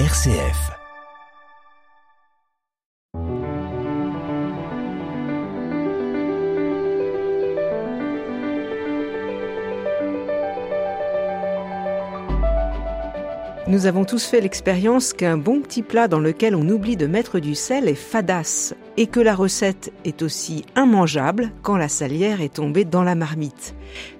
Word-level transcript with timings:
RCF. 0.00 0.72
Nous 13.68 13.86
avons 13.86 14.04
tous 14.04 14.24
fait 14.26 14.40
l'expérience 14.40 15.12
qu'un 15.12 15.36
bon 15.38 15.60
petit 15.60 15.82
plat 15.82 16.08
dans 16.08 16.18
lequel 16.18 16.56
on 16.56 16.68
oublie 16.68 16.96
de 16.96 17.06
mettre 17.06 17.38
du 17.38 17.54
sel 17.54 17.88
est 17.88 17.94
fadasse 17.94 18.74
et 18.96 19.06
que 19.06 19.20
la 19.20 19.36
recette 19.36 19.92
est 20.04 20.22
aussi 20.22 20.66
immangeable 20.76 21.52
quand 21.62 21.76
la 21.76 21.88
salière 21.88 22.40
est 22.40 22.54
tombée 22.54 22.84
dans 22.84 23.04
la 23.04 23.14
marmite. 23.14 23.76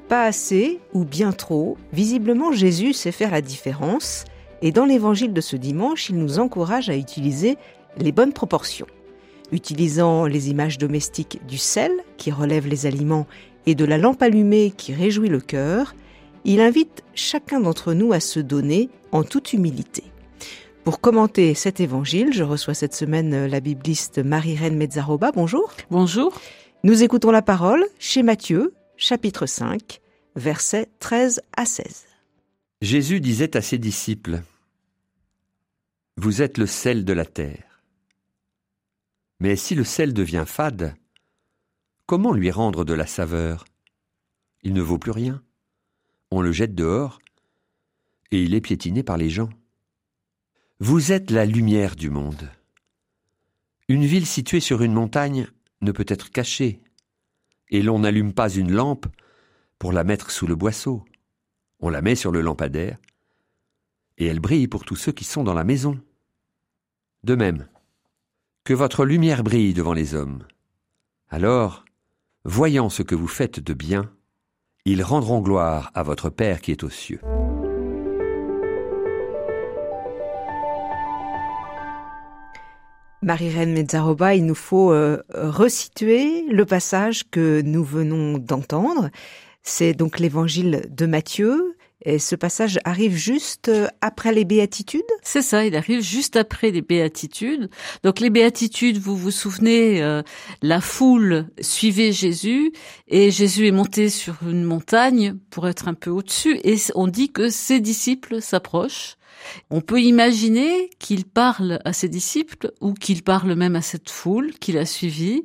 Pas 0.08 0.22
assez 0.22 0.78
ou 0.92 1.04
bien 1.04 1.32
trop, 1.32 1.76
visiblement 1.92 2.52
Jésus 2.52 2.92
sait 2.92 3.10
faire 3.10 3.32
la 3.32 3.40
différence 3.40 4.24
et 4.64 4.72
dans 4.72 4.86
l'évangile 4.86 5.34
de 5.34 5.42
ce 5.42 5.56
dimanche, 5.56 6.08
il 6.08 6.16
nous 6.16 6.38
encourage 6.38 6.88
à 6.88 6.96
utiliser 6.96 7.58
les 7.98 8.12
bonnes 8.12 8.32
proportions. 8.32 8.86
Utilisant 9.52 10.24
les 10.24 10.48
images 10.48 10.78
domestiques 10.78 11.38
du 11.46 11.58
sel, 11.58 11.92
qui 12.16 12.30
relève 12.30 12.66
les 12.66 12.86
aliments, 12.86 13.26
et 13.66 13.74
de 13.74 13.84
la 13.84 13.98
lampe 13.98 14.22
allumée, 14.22 14.72
qui 14.74 14.94
réjouit 14.94 15.28
le 15.28 15.40
cœur, 15.40 15.94
il 16.46 16.62
invite 16.62 17.04
chacun 17.14 17.60
d'entre 17.60 17.92
nous 17.92 18.14
à 18.14 18.20
se 18.20 18.40
donner 18.40 18.88
en 19.12 19.22
toute 19.22 19.52
humilité. 19.52 20.02
Pour 20.82 20.98
commenter 20.98 21.52
cet 21.52 21.80
évangile, 21.80 22.32
je 22.32 22.42
reçois 22.42 22.72
cette 22.72 22.94
semaine 22.94 23.44
la 23.44 23.60
bibliste 23.60 24.18
Marie-Reine 24.18 24.78
Mezzaroba. 24.78 25.30
Bonjour. 25.32 25.74
Bonjour. 25.90 26.32
Nous 26.84 27.02
écoutons 27.02 27.30
la 27.30 27.42
parole 27.42 27.84
chez 27.98 28.22
Matthieu, 28.22 28.72
chapitre 28.96 29.44
5, 29.44 30.00
versets 30.36 30.88
13 31.00 31.42
à 31.54 31.66
16. 31.66 32.06
Jésus 32.80 33.20
disait 33.20 33.58
à 33.58 33.60
ses 33.60 33.76
disciples, 33.76 34.40
vous 36.16 36.42
êtes 36.42 36.58
le 36.58 36.66
sel 36.66 37.04
de 37.04 37.12
la 37.12 37.26
terre. 37.26 37.82
Mais 39.40 39.56
si 39.56 39.74
le 39.74 39.84
sel 39.84 40.14
devient 40.14 40.44
fade, 40.46 40.94
comment 42.06 42.32
lui 42.32 42.50
rendre 42.50 42.84
de 42.84 42.94
la 42.94 43.06
saveur? 43.06 43.64
Il 44.62 44.72
ne 44.72 44.80
vaut 44.80 44.98
plus 44.98 45.10
rien. 45.10 45.42
On 46.30 46.40
le 46.40 46.52
jette 46.52 46.74
dehors, 46.74 47.18
et 48.30 48.42
il 48.42 48.54
est 48.54 48.60
piétiné 48.60 49.02
par 49.02 49.16
les 49.16 49.28
gens. 49.28 49.50
Vous 50.78 51.12
êtes 51.12 51.30
la 51.30 51.46
lumière 51.46 51.96
du 51.96 52.10
monde. 52.10 52.50
Une 53.88 54.04
ville 54.04 54.26
située 54.26 54.60
sur 54.60 54.82
une 54.82 54.94
montagne 54.94 55.46
ne 55.80 55.92
peut 55.92 56.06
être 56.08 56.30
cachée, 56.30 56.80
et 57.68 57.82
l'on 57.82 57.98
n'allume 57.98 58.32
pas 58.32 58.48
une 58.48 58.72
lampe 58.72 59.06
pour 59.78 59.92
la 59.92 60.04
mettre 60.04 60.30
sous 60.30 60.46
le 60.46 60.56
boisseau. 60.56 61.04
On 61.80 61.90
la 61.90 62.02
met 62.02 62.14
sur 62.14 62.32
le 62.32 62.40
lampadaire, 62.40 62.98
et 64.18 64.26
elle 64.26 64.40
brille 64.40 64.68
pour 64.68 64.84
tous 64.84 64.96
ceux 64.96 65.12
qui 65.12 65.24
sont 65.24 65.44
dans 65.44 65.54
la 65.54 65.64
maison. 65.64 65.98
De 67.24 67.34
même, 67.34 67.66
que 68.64 68.74
votre 68.74 69.04
lumière 69.04 69.42
brille 69.42 69.74
devant 69.74 69.92
les 69.92 70.14
hommes. 70.14 70.44
Alors, 71.28 71.84
voyant 72.44 72.88
ce 72.88 73.02
que 73.02 73.14
vous 73.14 73.28
faites 73.28 73.60
de 73.60 73.74
bien, 73.74 74.10
ils 74.84 75.02
rendront 75.02 75.40
gloire 75.40 75.90
à 75.94 76.02
votre 76.02 76.30
Père 76.30 76.60
qui 76.60 76.70
est 76.70 76.84
aux 76.84 76.90
cieux. 76.90 77.20
Marie-Reine 83.24 83.72
Mezzaroba, 83.72 84.34
il 84.34 84.44
nous 84.44 84.54
faut 84.54 84.92
euh, 84.92 85.22
resituer 85.32 86.44
le 86.50 86.66
passage 86.66 87.24
que 87.30 87.62
nous 87.62 87.82
venons 87.82 88.36
d'entendre. 88.36 89.08
C'est 89.62 89.94
donc 89.94 90.18
l'évangile 90.18 90.86
de 90.90 91.06
Matthieu, 91.06 91.73
et 92.02 92.18
ce 92.18 92.34
passage 92.36 92.78
arrive 92.84 93.16
juste 93.16 93.68
euh, 93.68 93.88
après 94.00 94.32
les 94.32 94.44
béatitudes? 94.44 95.02
C'est 95.22 95.42
ça, 95.42 95.64
il 95.64 95.74
arrive 95.74 96.02
juste 96.02 96.36
après 96.36 96.70
les 96.70 96.82
béatitudes. 96.82 97.70
Donc 98.02 98.20
les 98.20 98.30
béatitudes, 98.30 98.98
vous 98.98 99.16
vous 99.16 99.30
souvenez, 99.30 100.02
euh, 100.02 100.22
la 100.60 100.80
foule 100.80 101.46
suivait 101.60 102.12
Jésus 102.12 102.72
et 103.08 103.30
Jésus 103.30 103.66
est 103.66 103.72
monté 103.72 104.10
sur 104.10 104.36
une 104.42 104.64
montagne 104.64 105.36
pour 105.50 105.66
être 105.68 105.88
un 105.88 105.94
peu 105.94 106.10
au-dessus 106.10 106.60
et 106.64 106.76
on 106.94 107.08
dit 107.08 107.32
que 107.32 107.48
ses 107.48 107.80
disciples 107.80 108.42
s'approchent. 108.42 109.16
On 109.70 109.80
peut 109.80 110.00
imaginer 110.00 110.90
qu'il 110.98 111.24
parle 111.24 111.80
à 111.84 111.92
ses 111.92 112.08
disciples 112.08 112.72
ou 112.80 112.94
qu'il 112.94 113.22
parle 113.22 113.54
même 113.54 113.76
à 113.76 113.82
cette 113.82 114.10
foule 114.10 114.52
qu'il 114.54 114.78
a 114.78 114.86
suivie. 114.86 115.44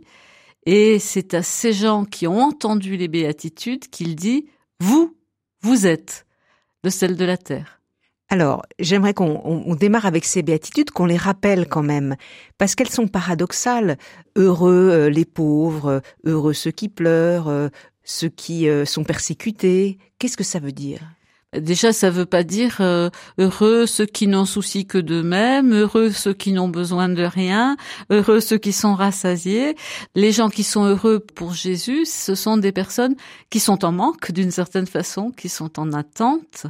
Et 0.65 0.99
c'est 0.99 1.33
à 1.33 1.41
ces 1.41 1.73
gens 1.73 2.05
qui 2.05 2.27
ont 2.27 2.41
entendu 2.41 2.97
les 2.97 3.07
béatitudes 3.07 3.89
qu'il 3.89 4.15
dit, 4.15 4.47
vous, 4.79 5.17
vous 5.61 5.87
êtes 5.87 6.25
le 6.83 6.89
sel 6.89 7.15
de 7.15 7.25
la 7.25 7.37
terre. 7.37 7.79
Alors, 8.31 8.61
j'aimerais 8.77 9.15
qu'on 9.15 9.75
démarre 9.75 10.05
avec 10.05 10.23
ces 10.23 10.43
béatitudes, 10.43 10.91
qu'on 10.91 11.07
les 11.07 11.17
rappelle 11.17 11.67
quand 11.67 11.81
même, 11.81 12.15
parce 12.59 12.75
qu'elles 12.75 12.89
sont 12.89 13.07
paradoxales. 13.07 13.97
Heureux 14.35 14.89
euh, 14.91 15.09
les 15.09 15.25
pauvres, 15.25 16.01
heureux 16.25 16.53
ceux 16.53 16.69
qui 16.69 16.89
pleurent, 16.89 17.47
euh, 17.47 17.69
ceux 18.03 18.29
qui 18.29 18.69
euh, 18.69 18.85
sont 18.85 19.03
persécutés. 19.03 19.97
Qu'est-ce 20.19 20.37
que 20.37 20.43
ça 20.43 20.59
veut 20.59 20.71
dire? 20.71 21.01
Déjà, 21.57 21.93
ça 21.93 22.11
veut 22.11 22.27
pas 22.27 22.43
dire 22.43 22.79
heureux 23.39 23.87
ceux 23.87 24.05
qui 24.05 24.27
n'ont 24.27 24.45
souci 24.45 24.85
que 24.85 24.99
d'eux-mêmes, 24.99 25.73
heureux 25.73 26.11
ceux 26.11 26.33
qui 26.33 26.51
n'ont 26.51 26.69
besoin 26.69 27.09
de 27.09 27.23
rien, 27.23 27.75
heureux 28.11 28.39
ceux 28.39 28.59
qui 28.59 28.71
sont 28.71 28.93
rassasiés. 28.93 29.75
Les 30.13 30.31
gens 30.31 30.49
qui 30.49 30.63
sont 30.63 30.85
heureux 30.85 31.19
pour 31.19 31.53
Jésus, 31.53 32.05
ce 32.05 32.35
sont 32.35 32.57
des 32.57 32.71
personnes 32.71 33.15
qui 33.49 33.59
sont 33.59 33.83
en 33.83 33.91
manque 33.91 34.31
d'une 34.31 34.51
certaine 34.51 34.85
façon, 34.85 35.31
qui 35.31 35.49
sont 35.49 35.79
en 35.79 35.91
attente. 35.93 36.67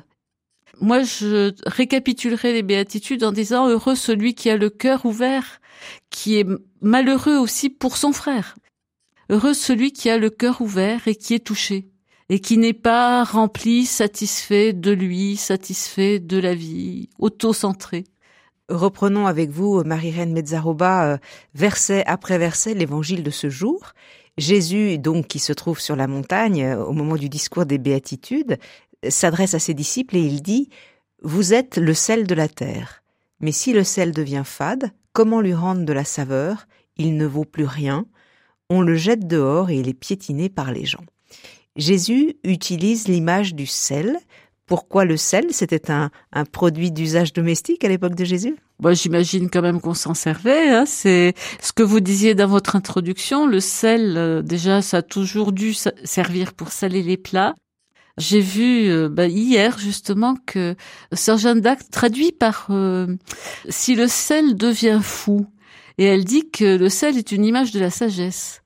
Moi, 0.79 1.03
je 1.03 1.53
récapitulerai 1.65 2.53
les 2.53 2.63
béatitudes 2.63 3.25
en 3.25 3.33
disant 3.33 3.67
heureux 3.67 3.95
celui 3.95 4.33
qui 4.33 4.49
a 4.49 4.55
le 4.55 4.69
cœur 4.69 5.05
ouvert, 5.05 5.59
qui 6.09 6.37
est 6.37 6.47
malheureux 6.81 7.35
aussi 7.35 7.69
pour 7.69 7.97
son 7.97 8.13
frère. 8.13 8.55
Heureux 9.29 9.53
celui 9.53 9.91
qui 9.91 10.09
a 10.09 10.17
le 10.17 10.29
cœur 10.29 10.61
ouvert 10.61 11.05
et 11.09 11.15
qui 11.15 11.33
est 11.33 11.45
touché 11.45 11.89
et 12.29 12.39
qui 12.39 12.57
n'est 12.57 12.73
pas 12.73 13.23
rempli, 13.23 13.85
satisfait 13.85 14.73
de 14.73 14.91
lui, 14.91 15.35
satisfait 15.35 16.19
de 16.19 16.37
la 16.37 16.53
vie, 16.53 17.09
auto-centré. 17.17 18.03
Reprenons 18.69 19.25
avec 19.25 19.49
vous, 19.49 19.83
Marie-Reine 19.83 20.31
Mezzaroba, 20.31 21.13
euh, 21.13 21.17
verset 21.55 22.05
après 22.05 22.37
verset, 22.37 22.75
l'évangile 22.75 23.23
de 23.23 23.31
ce 23.31 23.49
jour. 23.49 23.93
Jésus, 24.37 24.99
donc, 24.99 25.27
qui 25.27 25.39
se 25.39 25.53
trouve 25.53 25.79
sur 25.79 25.95
la 25.95 26.05
montagne 26.05 26.63
euh, 26.63 26.85
au 26.85 26.93
moment 26.93 27.15
du 27.15 27.29
discours 27.29 27.65
des 27.65 27.79
béatitudes, 27.79 28.57
s'adresse 29.07 29.55
à 29.55 29.59
ses 29.59 29.73
disciples 29.73 30.17
et 30.17 30.21
il 30.21 30.43
dit 30.43 30.69
Vous 31.23 31.53
êtes 31.53 31.77
le 31.77 31.95
sel 31.95 32.27
de 32.27 32.35
la 32.35 32.47
terre. 32.47 33.01
Mais 33.39 33.51
si 33.51 33.73
le 33.73 33.83
sel 33.83 34.11
devient 34.11 34.43
fade, 34.45 34.91
comment 35.13 35.41
lui 35.41 35.55
rendre 35.55 35.83
de 35.83 35.93
la 35.93 36.03
saveur? 36.03 36.67
Il 36.95 37.17
ne 37.17 37.25
vaut 37.25 37.45
plus 37.45 37.65
rien. 37.65 38.05
On 38.69 38.81
le 38.81 38.95
jette 38.95 39.25
dehors 39.25 39.71
et 39.71 39.77
il 39.77 39.87
est 39.89 39.93
piétiné 39.93 40.47
par 40.49 40.71
les 40.71 40.85
gens. 40.85 41.05
Jésus 41.79 42.35
utilise 42.43 43.07
l'image 43.07 43.55
du 43.55 43.65
sel. 43.65 44.17
Pourquoi 44.67 45.05
le 45.05 45.17
sel? 45.17 45.45
C'était 45.49 45.89
un, 45.89 46.11
produit 46.51 46.91
d'usage 46.91 47.33
domestique 47.33 47.83
à 47.83 47.89
l'époque 47.89 48.15
de 48.15 48.25
Jésus? 48.25 48.55
Bon, 48.79 48.95
j'imagine 48.95 49.49
quand 49.49 49.61
même 49.61 49.81
qu'on 49.81 49.95
s'en 49.95 50.13
servait. 50.13 50.69
Hein. 50.69 50.83
C'est 50.85 51.33
ce 51.59 51.73
que 51.73 51.81
vous 51.81 52.01
disiez 52.01 52.35
dans 52.35 52.47
votre 52.47 52.75
introduction. 52.75 53.47
Le 53.47 53.59
sel, 53.59 54.15
euh, 54.17 54.41
déjà, 54.41 54.81
ça 54.81 54.97
a 54.97 55.01
toujours 55.01 55.51
dû 55.51 55.73
servir 56.03 56.53
pour 56.53 56.69
saler 56.71 57.01
les 57.01 57.17
plats. 57.17 57.55
J'ai 58.17 58.41
vu 58.41 58.89
euh, 58.89 59.07
bah, 59.09 59.27
hier 59.27 59.79
justement 59.79 60.35
que 60.45 60.75
Sœur 61.13 61.37
Jeanne 61.37 61.61
d'Arc 61.61 61.89
traduit 61.89 62.33
par 62.33 62.67
euh, 62.69 63.07
si 63.69 63.95
le 63.95 64.07
sel 64.07 64.55
devient 64.55 64.99
fou, 65.01 65.47
et 65.97 66.03
elle 66.03 66.25
dit 66.25 66.49
que 66.51 66.77
le 66.77 66.89
sel 66.89 67.17
est 67.17 67.31
une 67.31 67.45
image 67.45 67.71
de 67.71 67.79
la 67.79 67.89
sagesse. 67.89 68.58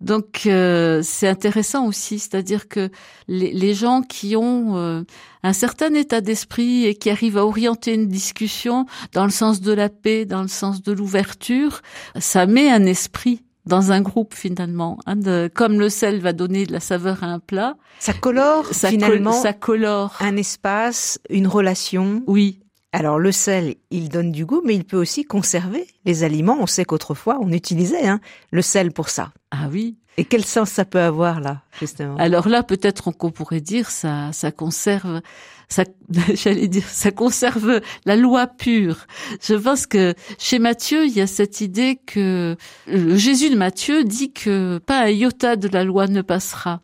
Donc 0.00 0.42
euh, 0.46 1.00
c'est 1.02 1.26
intéressant 1.26 1.86
aussi, 1.86 2.18
c'est-à-dire 2.18 2.68
que 2.68 2.90
les, 3.26 3.52
les, 3.52 3.74
gens 3.74 4.02
qui 4.02 4.36
ont 4.36 4.76
euh, 4.76 5.02
un 5.42 5.52
certain 5.52 5.92
état 5.94 6.20
d'esprit 6.20 6.86
et 6.86 6.94
qui 6.94 7.10
arrivent 7.10 7.36
à 7.36 7.44
orienter 7.44 7.94
une 7.94 8.06
discussion 8.06 8.86
dans 9.12 9.24
le 9.24 9.30
sens 9.30 9.60
de 9.60 9.72
la 9.72 9.88
paix, 9.88 10.24
dans 10.24 10.42
le 10.42 10.48
sens 10.48 10.82
de 10.82 10.92
l'ouverture, 10.92 11.82
ça 12.18 12.46
met 12.46 12.70
un 12.70 12.86
esprit 12.86 13.42
dans 13.66 13.90
un 13.90 14.00
groupe 14.00 14.34
finalement. 14.34 14.98
Hein, 15.06 15.16
de, 15.16 15.50
comme 15.52 15.78
le 15.78 15.88
sel 15.88 16.20
va 16.20 16.32
donner 16.32 16.64
de 16.64 16.72
la 16.72 16.80
saveur 16.80 17.24
à 17.24 17.26
un 17.26 17.40
plat, 17.40 17.76
ça 17.98 18.12
colore 18.12 18.66
ça 18.72 18.90
finalement 18.90 19.32
ça 19.32 19.52
colore 19.52 20.16
un 20.20 20.36
espace, 20.36 21.18
une 21.28 21.48
relation. 21.48 22.22
Oui, 22.26 22.60
alors 22.92 23.18
le 23.18 23.32
sel, 23.32 23.74
il 23.90 24.08
donne 24.08 24.32
du 24.32 24.46
goût, 24.46 24.62
mais 24.64 24.74
il 24.74 24.84
peut 24.84 24.96
aussi 24.96 25.24
conserver 25.24 25.86
les 26.04 26.24
aliments. 26.24 26.56
On 26.58 26.66
sait 26.66 26.84
qu'autrefois, 26.84 27.38
on 27.40 27.52
utilisait 27.52 28.06
hein, 28.06 28.20
le 28.50 28.62
sel 28.62 28.92
pour 28.92 29.10
ça. 29.10 29.32
Ah 29.50 29.68
oui. 29.70 29.98
Et 30.16 30.24
quel 30.24 30.44
sens 30.44 30.70
ça 30.70 30.84
peut 30.84 31.00
avoir 31.00 31.40
là, 31.40 31.62
justement? 31.78 32.16
Alors 32.16 32.48
là, 32.48 32.62
peut-être 32.64 33.12
qu'on 33.12 33.30
pourrait 33.30 33.60
dire 33.60 33.88
ça, 33.88 34.30
ça 34.32 34.50
conserve 34.50 35.20
ça, 35.68 35.84
j'allais 36.34 36.68
dire, 36.68 36.86
ça 36.88 37.10
conserve 37.10 37.80
la 38.06 38.16
loi 38.16 38.46
pure. 38.46 39.06
Je 39.42 39.54
pense 39.54 39.86
que 39.86 40.14
chez 40.38 40.58
Matthieu, 40.58 41.04
il 41.06 41.12
y 41.12 41.20
a 41.20 41.26
cette 41.26 41.60
idée 41.60 41.96
que 42.06 42.56
Jésus 42.86 43.50
de 43.50 43.56
Matthieu 43.56 44.04
dit 44.04 44.32
que 44.32 44.78
pas 44.78 45.02
un 45.04 45.08
iota 45.08 45.56
de 45.56 45.68
la 45.68 45.84
loi 45.84 46.06
ne 46.06 46.22
passera. 46.22 46.80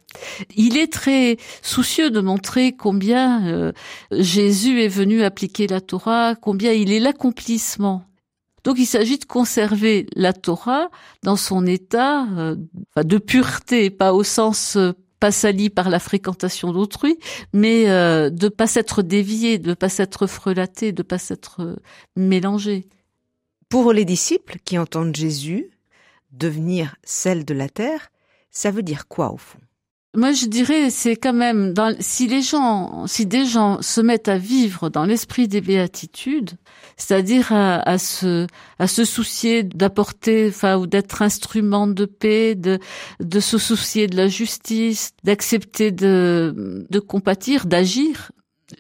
Il 0.55 0.77
est 0.77 0.93
très 0.93 1.39
soucieux 1.63 2.11
de 2.11 2.21
montrer 2.21 2.73
combien 2.73 3.47
euh, 3.47 3.73
Jésus 4.13 4.81
est 4.83 4.89
venu 4.89 5.23
appliquer 5.23 5.67
la 5.67 5.81
Torah, 5.81 6.35
combien 6.35 6.73
il 6.73 6.93
est 6.93 7.01
l'accomplissement. 7.01 8.05
Donc 8.65 8.79
il 8.79 8.87
s'agit 8.87 9.19
de 9.19 9.27
conserver 9.27 10.07
la 10.17 10.33
Torah 10.33 10.89
dans 11.23 11.37
son 11.37 11.67
état 11.67 12.27
euh, 12.39 12.57
de 12.97 13.19
pureté, 13.19 13.91
pas 13.91 14.15
au 14.15 14.25
sens 14.25 14.77
euh, 14.77 14.93
pas 15.21 15.33
sali 15.33 15.71
par 15.71 15.91
la 15.91 15.99
fréquentation 15.99 16.73
d'autrui, 16.73 17.19
mais 17.53 17.89
euh, 17.89 18.31
de 18.31 18.49
pas 18.49 18.67
s'être 18.67 19.03
dévié, 19.03 19.59
de 19.59 19.75
pas 19.75 19.89
s'être 19.89 20.27
frelaté, 20.27 20.93
de 20.93 21.03
pas 21.03 21.19
s'être 21.19 21.63
euh, 21.63 21.77
mélangé. 22.17 22.89
Pour 23.69 23.93
les 23.93 24.05
disciples 24.05 24.59
qui 24.65 24.79
entendent 24.79 25.17
Jésus 25.17 25.71
devenir 26.31 26.97
celle 27.05 27.45
de 27.45 27.55
la 27.55 27.69
terre, 27.69 28.11
ça 28.51 28.71
veut 28.71 28.83
dire 28.83 29.09
quoi 29.09 29.33
au 29.33 29.37
fond? 29.37 29.59
Moi, 30.15 30.33
je 30.33 30.47
dirais, 30.47 30.91
c'est 30.91 31.17
quand 31.17 31.33
même 31.33 31.73
dans, 31.73 31.95
si 31.99 32.27
les 32.27 32.43
gens, 32.43 33.07
si 33.07 33.27
des 33.27 33.45
gens 33.47 33.83
se 33.83 34.01
mettent 34.01 34.29
à 34.29 34.39
vivre 34.39 34.89
dans 34.89 35.05
l'esprit 35.05 35.49
des 35.49 35.61
béatitudes, 35.61 36.53
c'est-à-dire 36.97 37.53
à, 37.53 37.81
à, 37.89 37.99
se, 37.99 38.47
à 38.79 38.87
se 38.87 39.05
soucier 39.05 39.63
d'apporter, 39.63 40.49
enfin, 40.49 40.77
ou 40.77 40.87
d'être 40.87 41.23
instrument 41.23 41.87
de 41.87 42.05
paix, 42.05 42.55
de, 42.55 42.79
de 43.21 43.41
se 43.41 43.59
soucier 43.59 44.07
de 44.07 44.17
la 44.17 44.29
justice, 44.29 45.11
d'accepter 45.25 45.91
de, 45.91 46.87
de 46.89 46.99
compatir, 47.01 47.67
d'agir. 47.67 48.31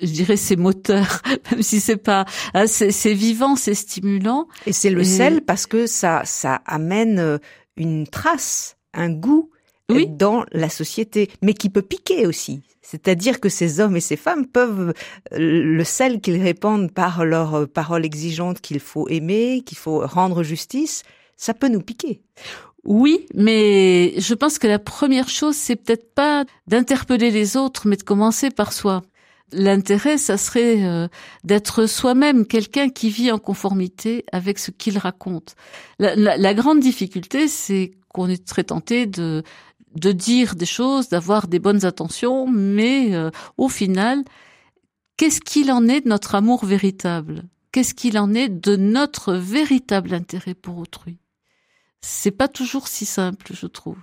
Je 0.00 0.10
dirais 0.10 0.36
c'est 0.36 0.56
moteur, 0.56 1.20
même 1.50 1.62
si 1.62 1.80
c'est 1.80 1.96
pas, 1.96 2.24
hein, 2.54 2.66
c'est 2.66 3.14
vivant, 3.14 3.56
c'est 3.56 3.74
stimulant. 3.74 4.46
Et 4.66 4.72
c'est 4.72 4.90
le 4.90 5.04
sel 5.04 5.42
parce 5.42 5.66
que 5.66 5.86
ça, 5.86 6.22
ça 6.24 6.62
amène 6.66 7.18
euh, 7.18 7.38
une 7.76 8.06
trace, 8.06 8.76
un 8.92 9.10
goût 9.10 9.50
oui. 9.90 10.06
dans 10.08 10.44
la 10.52 10.68
société, 10.68 11.30
mais 11.42 11.54
qui 11.54 11.70
peut 11.70 11.82
piquer 11.82 12.26
aussi. 12.26 12.62
C'est-à-dire 12.82 13.40
que 13.40 13.48
ces 13.48 13.80
hommes 13.80 13.96
et 13.96 14.00
ces 14.00 14.16
femmes 14.16 14.46
peuvent, 14.46 14.92
euh, 15.32 15.38
le 15.38 15.84
sel 15.84 16.20
qu'ils 16.20 16.42
répandent 16.42 16.92
par 16.92 17.24
leurs 17.24 17.54
euh, 17.54 17.66
paroles 17.66 18.04
exigeantes 18.04 18.60
qu'il 18.60 18.80
faut 18.80 19.08
aimer, 19.08 19.62
qu'il 19.64 19.78
faut 19.78 20.06
rendre 20.06 20.42
justice, 20.42 21.02
ça 21.36 21.54
peut 21.54 21.68
nous 21.68 21.80
piquer. 21.80 22.20
Oui, 22.84 23.26
mais 23.34 24.14
je 24.18 24.34
pense 24.34 24.58
que 24.58 24.66
la 24.66 24.78
première 24.78 25.28
chose, 25.28 25.56
c'est 25.56 25.76
peut-être 25.76 26.14
pas 26.14 26.44
d'interpeller 26.66 27.30
les 27.30 27.56
autres, 27.56 27.88
mais 27.88 27.96
de 27.96 28.02
commencer 28.02 28.50
par 28.50 28.72
soi. 28.72 29.02
L'intérêt, 29.52 30.18
ça 30.18 30.36
serait 30.36 30.84
euh, 30.84 31.08
d'être 31.44 31.86
soi-même 31.86 32.46
quelqu'un 32.46 32.90
qui 32.90 33.08
vit 33.08 33.30
en 33.30 33.38
conformité 33.38 34.24
avec 34.32 34.58
ce 34.58 34.70
qu'il 34.70 34.98
raconte. 34.98 35.54
La, 35.98 36.14
la, 36.16 36.36
la 36.36 36.54
grande 36.54 36.80
difficulté, 36.80 37.48
c'est 37.48 37.92
qu'on 38.14 38.28
est 38.28 38.46
très 38.46 38.64
tenté 38.64 39.06
de 39.06 39.42
de 39.94 40.12
dire 40.12 40.54
des 40.54 40.66
choses, 40.66 41.08
d'avoir 41.08 41.48
des 41.48 41.58
bonnes 41.58 41.84
intentions, 41.84 42.46
mais 42.46 43.14
euh, 43.14 43.30
au 43.56 43.68
final, 43.68 44.24
qu'est-ce 45.16 45.40
qu'il 45.40 45.70
en 45.70 45.88
est 45.88 46.02
de 46.02 46.08
notre 46.08 46.34
amour 46.34 46.64
véritable? 46.64 47.44
Qu'est-ce 47.72 47.94
qu'il 47.94 48.18
en 48.18 48.34
est 48.34 48.48
de 48.48 48.76
notre 48.76 49.34
véritable 49.34 50.14
intérêt 50.14 50.54
pour 50.54 50.78
autrui? 50.78 51.18
C'est 52.00 52.30
pas 52.30 52.48
toujours 52.48 52.86
si 52.86 53.06
simple, 53.06 53.52
je 53.52 53.66
trouve. 53.66 53.98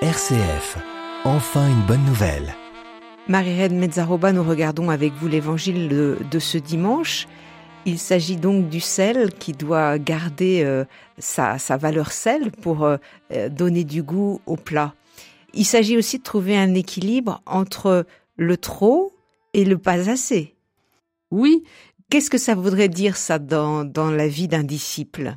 RCF, 0.00 0.78
enfin 1.24 1.68
une 1.68 1.84
bonne 1.84 2.04
nouvelle. 2.04 2.54
Marie-Reine 3.26 3.76
Mezzaroba, 3.76 4.32
nous 4.32 4.44
regardons 4.44 4.90
avec 4.90 5.12
vous 5.14 5.26
l'évangile 5.26 5.88
de, 5.88 6.18
de, 6.30 6.38
ce 6.38 6.56
dimanche. 6.56 7.26
Il 7.84 7.98
s'agit 7.98 8.36
donc 8.36 8.68
du 8.68 8.78
sel 8.78 9.32
qui 9.34 9.54
doit 9.54 9.98
garder 9.98 10.62
euh, 10.62 10.84
sa, 11.18 11.58
sa, 11.58 11.76
valeur 11.76 12.12
sel 12.12 12.52
pour 12.52 12.84
euh, 12.84 12.96
donner 13.50 13.82
du 13.82 14.04
goût 14.04 14.40
au 14.46 14.54
plat. 14.54 14.94
Il 15.52 15.64
s'agit 15.64 15.96
aussi 15.96 16.18
de 16.18 16.22
trouver 16.22 16.56
un 16.56 16.74
équilibre 16.74 17.42
entre 17.44 18.06
le 18.36 18.56
trop 18.56 19.12
et 19.52 19.64
le 19.64 19.78
pas 19.78 20.08
assez. 20.08 20.54
Oui. 21.32 21.64
Qu'est-ce 22.08 22.30
que 22.30 22.38
ça 22.38 22.54
voudrait 22.54 22.88
dire 22.88 23.16
ça 23.16 23.40
dans, 23.40 23.84
dans 23.84 24.12
la 24.12 24.28
vie 24.28 24.46
d'un 24.46 24.62
disciple? 24.62 25.34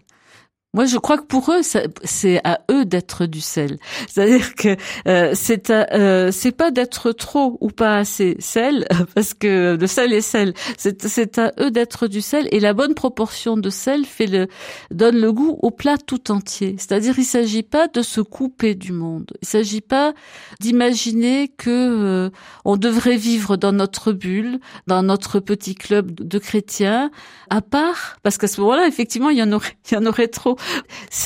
Moi, 0.74 0.86
je 0.86 0.98
crois 0.98 1.18
que 1.18 1.26
pour 1.26 1.52
eux, 1.52 1.64
c'est 1.64 2.40
à 2.46 2.62
eux 2.72 2.86
d'être 2.86 3.26
du 3.26 3.42
sel. 3.42 3.78
C'est-à-dire 4.08 4.56
que 4.56 4.78
euh, 5.06 5.32
c'est 5.36 5.70
euh, 5.70 6.32
c'est 6.32 6.54
pas 6.54 6.72
d'être 6.72 7.12
trop 7.12 7.58
ou 7.60 7.68
pas 7.72 7.98
assez 7.98 8.38
sel, 8.40 8.88
parce 9.14 9.34
que 9.34 9.78
le 9.78 9.88
sel 9.88 10.14
est 10.14 10.22
sel. 10.22 10.54
C'est 10.78 11.38
à 11.38 11.52
eux 11.60 11.72
d'être 11.72 12.08
du 12.08 12.22
sel, 12.22 12.48
et 12.52 12.62
la 12.62 12.74
bonne 12.74 12.94
proportion 12.94 13.58
de 13.58 13.70
sel 13.70 14.06
fait 14.06 14.28
le 14.28 14.48
donne 14.92 15.20
le 15.20 15.34
goût 15.34 15.60
au 15.62 15.72
plat 15.72 15.98
tout 15.98 16.32
entier. 16.32 16.76
C'est-à-dire, 16.78 17.20
il 17.20 17.26
s'agit 17.26 17.64
pas 17.64 17.90
de 17.90 18.02
se 18.02 18.22
couper 18.22 18.74
du 18.74 18.94
monde. 18.94 19.30
Il 19.42 19.50
s'agit 19.50 19.82
pas 19.82 20.14
d'imaginer 20.62 21.50
que 21.50 21.70
euh, 21.70 22.30
on 22.64 22.78
devrait 22.78 23.18
vivre 23.18 23.58
dans 23.58 23.74
notre 23.74 24.14
bulle, 24.14 24.62
dans 24.88 25.04
notre 25.04 25.42
petit 25.42 25.76
club 25.76 26.14
de 26.14 26.40
chrétiens, 26.40 27.12
à 27.50 27.60
part, 27.60 28.16
parce 28.24 28.38
qu'à 28.38 28.48
ce 28.48 28.62
moment-là, 28.62 28.88
effectivement, 28.88 29.30
il 29.30 29.38
y 29.38 29.44
en 29.44 29.52
aurait, 29.52 29.76
il 29.92 29.96
y 29.96 29.98
en 29.98 30.06
aurait 30.06 30.30
trop 30.30 30.56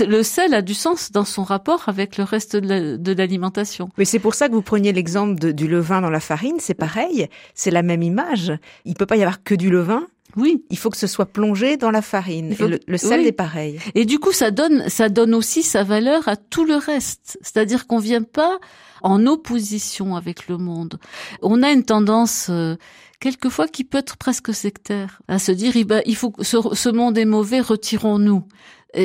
le 0.07 0.23
sel 0.23 0.53
a 0.53 0.61
du 0.61 0.73
sens 0.73 1.11
dans 1.11 1.25
son 1.25 1.43
rapport 1.43 1.83
avec 1.87 2.17
le 2.17 2.23
reste 2.23 2.55
de 2.55 3.11
l'alimentation. 3.13 3.89
Mais 3.97 4.05
c'est 4.05 4.19
pour 4.19 4.33
ça 4.35 4.47
que 4.47 4.53
vous 4.53 4.61
preniez 4.61 4.93
l'exemple 4.93 5.53
du 5.53 5.67
levain 5.67 6.01
dans 6.01 6.09
la 6.09 6.19
farine, 6.19 6.57
c'est 6.59 6.73
pareil, 6.73 7.27
c'est 7.53 7.71
la 7.71 7.83
même 7.83 8.03
image. 8.03 8.53
Il 8.85 8.95
peut 8.95 9.05
pas 9.05 9.17
y 9.17 9.21
avoir 9.21 9.43
que 9.43 9.55
du 9.55 9.69
levain. 9.69 10.05
Oui. 10.35 10.65
Il 10.69 10.77
faut 10.77 10.89
que 10.89 10.97
ce 10.97 11.07
soit 11.07 11.27
plongé 11.27 11.77
dans 11.77 11.91
la 11.91 12.01
farine. 12.01 12.53
Faut... 12.55 12.67
le, 12.67 12.79
le, 12.87 12.97
sel 12.97 13.21
oui. 13.21 13.27
est 13.27 13.31
pareil. 13.31 13.79
Et 13.93 14.05
du 14.05 14.19
coup, 14.19 14.33
ça 14.33 14.51
donne, 14.51 14.89
ça 14.89 15.07
donne 15.07 15.33
aussi 15.33 15.63
sa 15.63 15.83
valeur 15.83 16.27
à 16.27 16.35
tout 16.35 16.65
le 16.65 16.75
reste. 16.75 17.37
C'est-à-dire 17.41 17.87
qu'on 17.87 17.99
vient 17.99 18.23
pas 18.23 18.59
en 19.01 19.27
opposition 19.27 20.15
avec 20.15 20.47
le 20.47 20.57
monde. 20.57 20.97
On 21.41 21.63
a 21.63 21.71
une 21.71 21.83
tendance, 21.83 22.47
euh, 22.49 22.75
quelquefois, 23.19 23.67
qui 23.67 23.83
peut 23.83 23.97
être 23.97 24.17
presque 24.17 24.53
sectaire, 24.53 25.21
à 25.27 25.39
se 25.39 25.51
dire, 25.51 25.75
il 25.75 26.15
faut, 26.15 26.33
ce, 26.41 26.57
ce 26.73 26.89
monde 26.89 27.17
est 27.17 27.25
mauvais, 27.25 27.61
retirons-nous. 27.61 28.43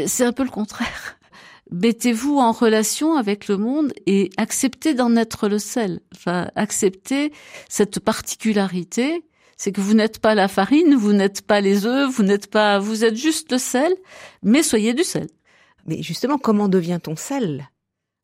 C'est 0.07 0.25
un 0.25 0.33
peu 0.33 0.45
le 0.45 0.50
contraire. 0.50 1.19
Mettez-vous 1.71 2.38
en 2.38 2.52
relation 2.52 3.17
avec 3.17 3.47
le 3.49 3.57
monde 3.57 3.93
et 4.07 4.31
acceptez 4.37 4.95
d'en 4.95 5.14
être 5.17 5.49
le 5.49 5.59
sel. 5.59 6.00
Enfin, 6.14 6.50
acceptez 6.57 7.33
cette 7.69 8.00
particularité. 8.00 9.25
C'est 9.57 9.73
que 9.73 9.81
vous 9.81 9.95
n'êtes 9.95 10.21
pas 10.21 10.35
la 10.35 10.49
farine, 10.49 10.95
vous 10.95 11.12
n'êtes 11.12 11.43
pas 11.43 11.61
les 11.61 11.87
œufs, 11.87 12.11
vous 12.11 12.23
n'êtes 12.23 12.50
pas, 12.50 12.79
vous 12.79 13.05
êtes 13.05 13.17
juste 13.17 13.52
le 13.52 13.59
sel, 13.59 13.93
mais 14.43 14.62
soyez 14.62 14.95
du 14.95 15.05
sel. 15.05 15.29
Mais 15.87 16.02
justement, 16.02 16.38
comment 16.38 16.69
devient-on 16.69 17.14
sel? 17.14 17.69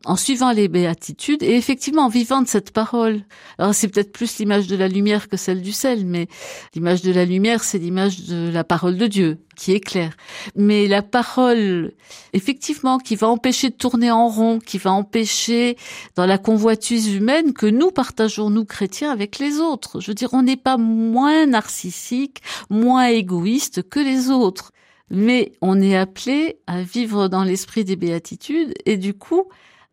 En 0.04 0.16
suivant 0.16 0.52
les 0.52 0.68
béatitudes 0.68 1.42
et 1.42 1.56
effectivement 1.56 2.02
en 2.02 2.08
vivant 2.08 2.42
de 2.42 2.46
cette 2.46 2.70
parole. 2.70 3.22
Alors 3.58 3.74
c'est 3.74 3.88
peut-être 3.88 4.12
plus 4.12 4.38
l'image 4.38 4.66
de 4.66 4.76
la 4.76 4.88
lumière 4.88 5.28
que 5.28 5.36
celle 5.36 5.62
du 5.62 5.72
sel, 5.72 6.06
mais 6.06 6.28
l'image 6.74 7.02
de 7.02 7.12
la 7.12 7.24
lumière, 7.24 7.64
c'est 7.64 7.78
l'image 7.78 8.26
de 8.26 8.50
la 8.50 8.62
parole 8.62 8.98
de 8.98 9.06
Dieu 9.06 9.38
qui 9.56 9.72
est 9.72 9.80
claire. 9.80 10.16
Mais 10.54 10.86
la 10.86 11.02
parole, 11.02 11.92
effectivement, 12.34 12.98
qui 12.98 13.16
va 13.16 13.28
empêcher 13.28 13.70
de 13.70 13.74
tourner 13.74 14.10
en 14.10 14.28
rond, 14.28 14.58
qui 14.58 14.78
va 14.78 14.92
empêcher 14.92 15.76
dans 16.14 16.26
la 16.26 16.38
convoitise 16.38 17.12
humaine 17.12 17.52
que 17.52 17.66
nous 17.66 17.90
partageons, 17.90 18.50
nous 18.50 18.64
chrétiens, 18.64 19.10
avec 19.10 19.38
les 19.38 19.58
autres. 19.58 20.00
Je 20.00 20.08
veux 20.08 20.14
dire, 20.14 20.34
on 20.34 20.42
n'est 20.42 20.56
pas 20.56 20.76
moins 20.76 21.46
narcissique, 21.46 22.42
moins 22.70 23.06
égoïste 23.06 23.88
que 23.88 23.98
les 23.98 24.30
autres. 24.30 24.72
Mais 25.10 25.52
on 25.62 25.80
est 25.80 25.96
appelé 25.96 26.58
à 26.66 26.82
vivre 26.82 27.28
dans 27.28 27.44
l'esprit 27.44 27.84
des 27.84 27.96
béatitudes 27.96 28.74
et 28.84 28.96
du 28.96 29.14
coup, 29.14 29.44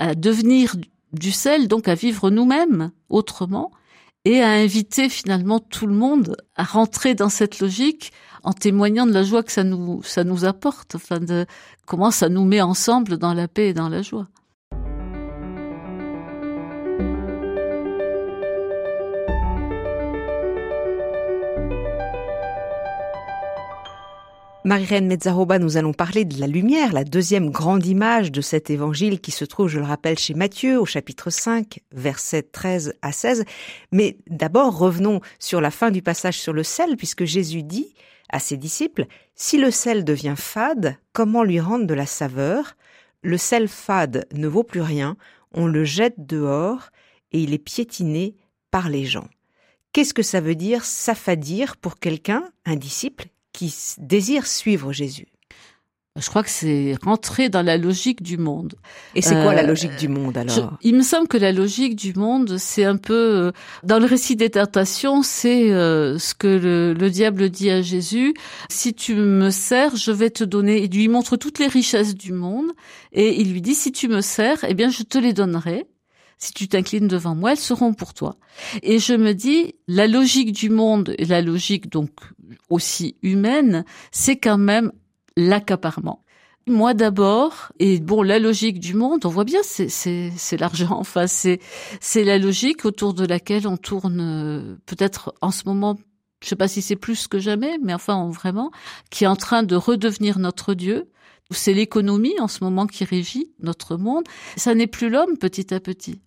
à 0.04 0.16
devenir 0.16 0.76
du 1.14 1.32
sel, 1.32 1.70
donc 1.70 1.88
à 1.88 1.96
vivre 1.96 2.30
nous-mêmes 2.30 2.92
autrement, 3.10 3.72
et 4.26 4.42
à 4.42 4.50
inviter 4.50 5.08
finalement 5.08 5.60
tout 5.60 5.88
le 5.88 5.94
monde 5.94 6.36
à 6.56 6.64
rentrer 6.64 7.16
dans 7.16 7.30
cette 7.30 7.60
logique 7.60 8.12
en 8.44 8.52
témoignant 8.52 9.06
de 9.06 9.14
la 9.14 9.24
joie 9.24 9.44
que 9.44 9.52
ça 9.52 9.64
nous, 9.64 10.04
ça 10.04 10.26
nous 10.26 10.44
apporte, 10.44 10.96
enfin 10.96 11.20
de 11.20 11.46
comment 11.86 12.12
ça 12.12 12.28
nous 12.28 12.44
met 12.44 12.62
ensemble 12.62 13.18
dans 13.18 13.34
la 13.34 13.48
paix 13.48 13.70
et 13.70 13.74
dans 13.74 13.88
la 13.88 14.02
joie. 14.02 14.28
Marie-Reine 24.66 25.08
Mezzaroba, 25.08 25.60
nous 25.60 25.76
allons 25.76 25.92
parler 25.92 26.24
de 26.24 26.40
la 26.40 26.48
lumière, 26.48 26.94
la 26.94 27.04
deuxième 27.04 27.50
grande 27.50 27.86
image 27.86 28.32
de 28.32 28.40
cet 28.40 28.70
évangile 28.70 29.20
qui 29.20 29.32
se 29.32 29.44
trouve, 29.44 29.68
je 29.68 29.78
le 29.78 29.86
rappelle, 29.86 30.18
chez 30.18 30.34
Matthieu 30.34 30.80
au 30.80 30.86
chapitre 30.86 31.30
5, 31.30 31.82
versets 31.92 32.44
13 32.44 32.94
à 33.02 33.12
16. 33.12 33.44
Mais 33.92 34.16
d'abord, 34.30 34.78
revenons 34.78 35.20
sur 35.38 35.60
la 35.60 35.70
fin 35.70 35.92
du 35.92 36.02
passage 36.02 36.40
sur 36.40 36.54
le 36.54 36.64
sel, 36.64 36.96
puisque 36.96 37.26
Jésus 37.26 37.62
dit 37.62 37.94
à 38.30 38.40
ses 38.40 38.56
disciples, 38.56 39.08
si 39.36 39.58
le 39.58 39.70
sel 39.70 40.06
devient 40.06 40.36
fade, 40.38 40.96
comment 41.12 41.44
lui 41.44 41.60
rendre 41.60 41.86
de 41.86 41.94
la 41.94 42.06
saveur? 42.06 42.78
Le 43.22 43.38
sel 43.38 43.68
fade 43.68 44.26
ne 44.34 44.48
vaut 44.48 44.64
plus 44.64 44.82
rien, 44.82 45.18
on 45.54 45.68
le 45.68 45.84
jette 45.84 46.26
dehors 46.26 46.90
et 47.34 47.42
il 47.42 47.54
est 47.54 47.58
piétiné 47.58 48.38
par 48.72 48.88
les 48.88 49.04
gens. 49.04 49.28
Qu'est-ce 49.92 50.14
que 50.14 50.24
ça 50.24 50.40
veut 50.40 50.56
dire 50.56 50.86
s'affadir 50.86 51.76
pour 51.76 52.00
quelqu'un, 52.00 52.50
un 52.66 52.78
disciple, 52.78 53.28
qui 53.54 53.74
désire 54.00 54.46
suivre 54.46 54.92
Jésus 54.92 55.28
je 56.20 56.30
crois 56.30 56.44
que 56.44 56.50
c'est 56.50 56.96
rentrer 57.04 57.50
dans 57.50 57.64
la 57.64 57.76
logique 57.76 58.22
du 58.22 58.38
monde. 58.38 58.76
Et 59.16 59.24
c'est 59.24 59.34
quoi 59.34 59.56
la 59.56 59.64
euh, 59.64 59.68
logique 59.68 59.96
du 59.96 60.08
monde 60.08 60.38
alors? 60.38 60.78
Il 60.84 60.96
me 60.96 61.02
semble 61.02 61.28
que 61.28 61.38
la 61.38 61.52
logique 61.52 61.96
du 61.96 62.14
monde, 62.14 62.58
c'est 62.60 62.84
un 62.84 62.98
peu 62.98 63.14
euh, 63.14 63.52
dans 63.84 63.98
le 63.98 64.06
récit 64.06 64.36
des 64.36 64.52
tentations, 64.52 65.24
c'est 65.24 65.72
euh, 65.72 66.20
ce 66.20 66.36
que 66.36 66.48
le, 66.48 66.94
le, 66.94 67.10
diable 67.10 67.50
dit 67.50 67.72
à 67.72 67.82
Jésus 67.82 68.36
si 68.70 68.94
tu 68.94 69.16
me 69.16 69.50
sers, 69.50 69.96
je 69.96 70.12
vais 70.12 70.30
te 70.30 70.44
donner. 70.44 70.84
Il 70.84 70.92
lui 70.92 71.08
montre 71.08 71.36
toutes 71.36 71.58
les 71.58 71.68
richesses 71.68 72.14
du 72.14 72.32
monde 72.32 72.72
et 73.12 73.42
il 73.42 73.52
lui 73.52 73.62
dit 73.64 73.76
si 73.76 73.92
tu 73.92 74.08
me 74.08 74.22
sers, 74.22 74.64
eh 74.68 74.76
bien 74.76 74.92
je 74.92 75.02
te 75.02 75.18
les 75.18 75.34
donnerai 75.34 75.88
si 76.38 76.54
tu 76.54 76.68
t'inclines 76.68 77.08
devant 77.08 77.36
moi, 77.36 77.54
elles 77.54 77.58
seront 77.58 77.94
pour 77.94 78.14
toi. 78.14 78.36
Et 78.82 79.00
je 79.00 79.14
me 79.14 79.34
dis, 79.34 79.76
la 79.88 80.08
logique 80.08 80.52
du 80.52 80.70
monde 80.70 81.16
et 81.18 81.26
la 81.26 81.42
logique 81.42 81.90
donc 81.90 82.12
aussi 82.70 83.18
humaine, 83.22 83.86
c'est 84.12 84.38
quand 84.38 84.58
même 84.58 84.92
l'accaparement. 85.36 86.24
Moi 86.66 86.94
d'abord, 86.94 87.74
et 87.80 88.00
bon, 88.00 88.22
la 88.22 88.40
logique 88.40 88.80
du 88.80 88.94
monde, 88.94 89.26
on 89.26 89.30
voit 89.30 89.44
bien, 89.44 89.60
c'est 89.64 90.58
l'argent. 90.58 90.98
Enfin, 91.00 91.28
c'est 91.28 91.60
c'est 92.00 92.24
la 92.24 92.38
logique 92.38 92.86
autour 92.86 93.14
de 93.14 93.26
laquelle 93.26 93.68
on 93.68 93.76
tourne. 93.76 94.20
Euh, 94.22 94.76
peut-être 94.86 95.34
en 95.42 95.52
ce 95.52 95.64
moment, 95.66 95.98
je 96.42 96.48
sais 96.48 96.56
pas 96.56 96.70
si 96.70 96.82
c'est 96.82 96.96
plus 96.96 97.28
que 97.28 97.40
jamais, 97.40 97.78
mais 97.84 97.94
enfin 97.94 98.30
vraiment, 98.30 98.72
qui 99.10 99.26
est 99.26 99.28
en 99.28 99.36
train 99.36 99.64
de 99.64 99.76
redevenir 99.76 100.40
notre 100.40 100.74
Dieu. 100.74 101.10
C'est 101.52 101.74
l'économie 101.74 102.40
en 102.40 102.48
ce 102.48 102.64
moment 102.64 102.88
qui 102.88 103.04
régit 103.04 103.52
notre 103.60 103.98
monde. 103.98 104.24
Ça 104.56 104.74
n'est 104.74 104.88
plus 104.88 105.10
l'homme 105.10 105.38
petit 105.38 105.74
à 105.74 105.80
petit. 105.80 106.22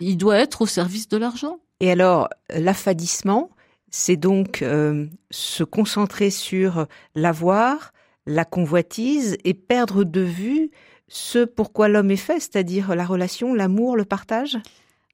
Il 0.00 0.16
doit 0.16 0.36
être 0.36 0.62
au 0.62 0.66
service 0.66 1.08
de 1.08 1.16
l'argent. 1.16 1.60
Et 1.80 1.90
alors, 1.90 2.28
l'affadissement, 2.50 3.50
c'est 3.90 4.16
donc 4.16 4.62
euh, 4.62 5.06
se 5.30 5.64
concentrer 5.64 6.30
sur 6.30 6.86
l'avoir, 7.14 7.92
la 8.26 8.44
convoitise 8.44 9.36
et 9.44 9.54
perdre 9.54 10.04
de 10.04 10.20
vue 10.20 10.70
ce 11.08 11.44
pourquoi 11.44 11.88
l'homme 11.88 12.12
est 12.12 12.16
fait, 12.16 12.38
c'est-à-dire 12.38 12.94
la 12.94 13.04
relation, 13.04 13.52
l'amour, 13.52 13.96
le 13.96 14.04
partage? 14.04 14.58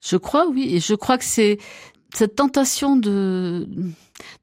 Je 0.02 0.16
crois, 0.16 0.47
oui. 0.47 0.75
Et 0.75 0.80
je 0.80 0.95
crois 0.95 1.16
que 1.16 1.25
c'est 1.25 1.59
cette 2.14 2.37
tentation 2.37 2.97
de 2.97 3.66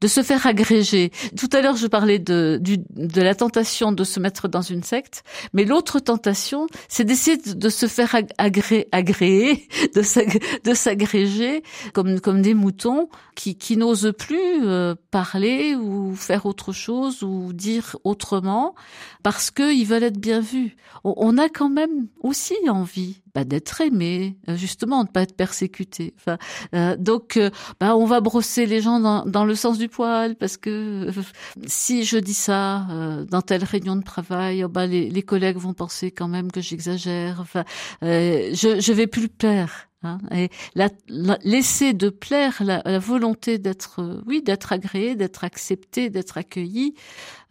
de 0.01 0.07
se 0.07 0.23
faire 0.23 0.45
agréger. 0.47 1.11
Tout 1.37 1.49
à 1.53 1.61
l'heure, 1.61 1.75
je 1.75 1.87
parlais 1.87 2.19
de, 2.19 2.59
de 2.61 3.21
la 3.21 3.35
tentation 3.35 3.91
de 3.91 4.03
se 4.03 4.19
mettre 4.19 4.47
dans 4.47 4.61
une 4.61 4.83
secte, 4.83 5.23
mais 5.53 5.65
l'autre 5.65 5.99
tentation, 5.99 6.67
c'est 6.87 7.03
d'essayer 7.03 7.37
de, 7.37 7.69
se 7.69 7.87
faire 7.87 8.15
agré, 8.37 8.87
agréer, 8.91 9.67
de 9.95 10.73
s'agréger 10.73 11.63
comme, 11.93 12.19
comme 12.19 12.41
des 12.41 12.53
moutons 12.53 13.09
qui, 13.35 13.55
qui 13.55 13.77
n'osent 13.77 14.13
plus 14.17 14.65
euh, 14.65 14.95
parler 15.11 15.75
ou 15.75 16.15
faire 16.15 16.45
autre 16.45 16.71
chose 16.71 17.23
ou 17.23 17.53
dire 17.53 17.95
autrement 18.03 18.75
parce 19.23 19.51
qu'ils 19.51 19.85
veulent 19.85 20.03
être 20.03 20.19
bien 20.19 20.39
vus. 20.39 20.75
On, 21.03 21.37
a 21.37 21.49
quand 21.49 21.69
même 21.69 22.07
aussi 22.21 22.55
envie 22.67 23.21
bah, 23.33 23.43
d'être 23.43 23.81
aimé, 23.81 24.37
euh, 24.49 24.55
justement, 24.55 25.03
de 25.03 25.09
pas 25.09 25.21
être 25.21 25.35
persécuté. 25.35 26.13
Enfin, 26.17 26.37
euh, 26.75 26.95
donc, 26.97 27.39
bah, 27.79 27.95
on 27.95 28.05
va 28.05 28.21
brosser 28.21 28.65
les 28.65 28.81
gens 28.81 28.99
dans, 28.99 29.25
dans 29.25 29.45
le 29.45 29.55
sens 29.55 29.72
du 29.77 29.89
poil 29.89 30.35
parce 30.35 30.57
que 30.57 31.09
si 31.65 32.03
je 32.03 32.17
dis 32.17 32.33
ça 32.33 32.87
euh, 32.89 33.25
dans 33.25 33.41
telle 33.41 33.63
réunion 33.63 33.95
de 33.95 34.03
travail, 34.03 34.63
oh 34.63 34.69
bah 34.69 34.87
les, 34.87 35.23
collègues 35.23 35.57
vont 35.57 35.73
penser 35.73 36.11
quand 36.11 36.27
même 36.27 36.51
que 36.51 36.61
j'exagère. 36.61 37.43
Euh, 38.03 38.49
je 38.53 38.79
je 38.79 38.93
vais 38.93 39.07
plus 39.07 39.29
plaire. 39.29 39.89
Hein, 40.03 40.17
et 40.31 40.49
la, 40.75 40.89
laisser 41.43 41.93
de 41.93 42.09
plaire, 42.09 42.61
la, 42.63 42.81
la 42.83 42.99
volonté 42.99 43.57
d'être, 43.57 44.01
euh, 44.01 44.21
oui, 44.27 44.41
d'être 44.41 44.73
agréé, 44.73 45.15
d'être 45.15 45.45
accepté, 45.45 46.09
d'être 46.09 46.37
accueilli, 46.37 46.93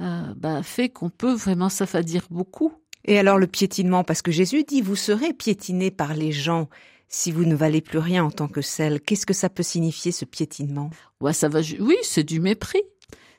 euh, 0.02 0.34
bah, 0.36 0.62
fait 0.62 0.90
qu'on 0.90 1.08
peut 1.08 1.32
vraiment 1.32 1.70
s'affadir 1.70 2.26
beaucoup. 2.30 2.72
Et 3.04 3.18
alors 3.18 3.38
le 3.38 3.46
piétinement, 3.46 4.04
parce 4.04 4.22
que 4.22 4.30
Jésus 4.30 4.64
dit, 4.64 4.82
vous 4.82 4.96
serez 4.96 5.32
piétiné 5.32 5.90
par 5.90 6.14
les 6.14 6.30
gens 6.30 6.68
si 7.12 7.30
vous 7.30 7.44
ne 7.44 7.54
valez 7.54 7.82
plus 7.82 7.98
rien 7.98 8.24
en 8.24 8.30
tant 8.30 8.48
que 8.48 8.62
celle, 8.62 9.00
qu'est-ce 9.00 9.26
que 9.26 9.34
ça 9.34 9.50
peut 9.50 9.62
signifier 9.62 10.12
ce 10.12 10.24
piétinement? 10.24 10.90
Ouais, 11.20 11.34
ça 11.34 11.48
va. 11.48 11.60
Oui, 11.78 11.96
c'est 12.02 12.24
du 12.24 12.40
mépris. 12.40 12.82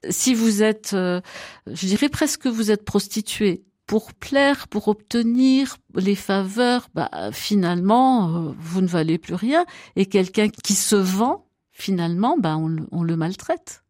Si 0.10 0.36
vous 0.36 0.62
êtes, 0.62 0.94
euh, 0.94 1.22
je 1.66 1.88
dirais 1.88 2.10
presque, 2.10 2.46
vous 2.46 2.70
êtes 2.72 2.86
prostituée 2.86 3.64
pour 3.88 4.14
plaire, 4.14 4.68
pour 4.68 4.88
obtenir 4.88 5.78
les 5.96 6.16
faveurs, 6.16 6.88
bah 6.94 7.10
finalement, 7.32 8.30
euh, 8.30 8.54
vous 8.58 8.82
ne 8.82 8.88
valez 8.88 9.18
plus 9.18 9.34
rien. 9.34 9.66
Et 9.96 10.06
quelqu'un 10.06 10.50
qui 10.50 10.76
se 10.76 10.96
vend, 10.96 11.48
finalement, 11.72 12.38
bah 12.38 12.58
on, 12.58 12.76
on 12.92 13.02
le 13.02 13.18
maltraite. 13.18 13.83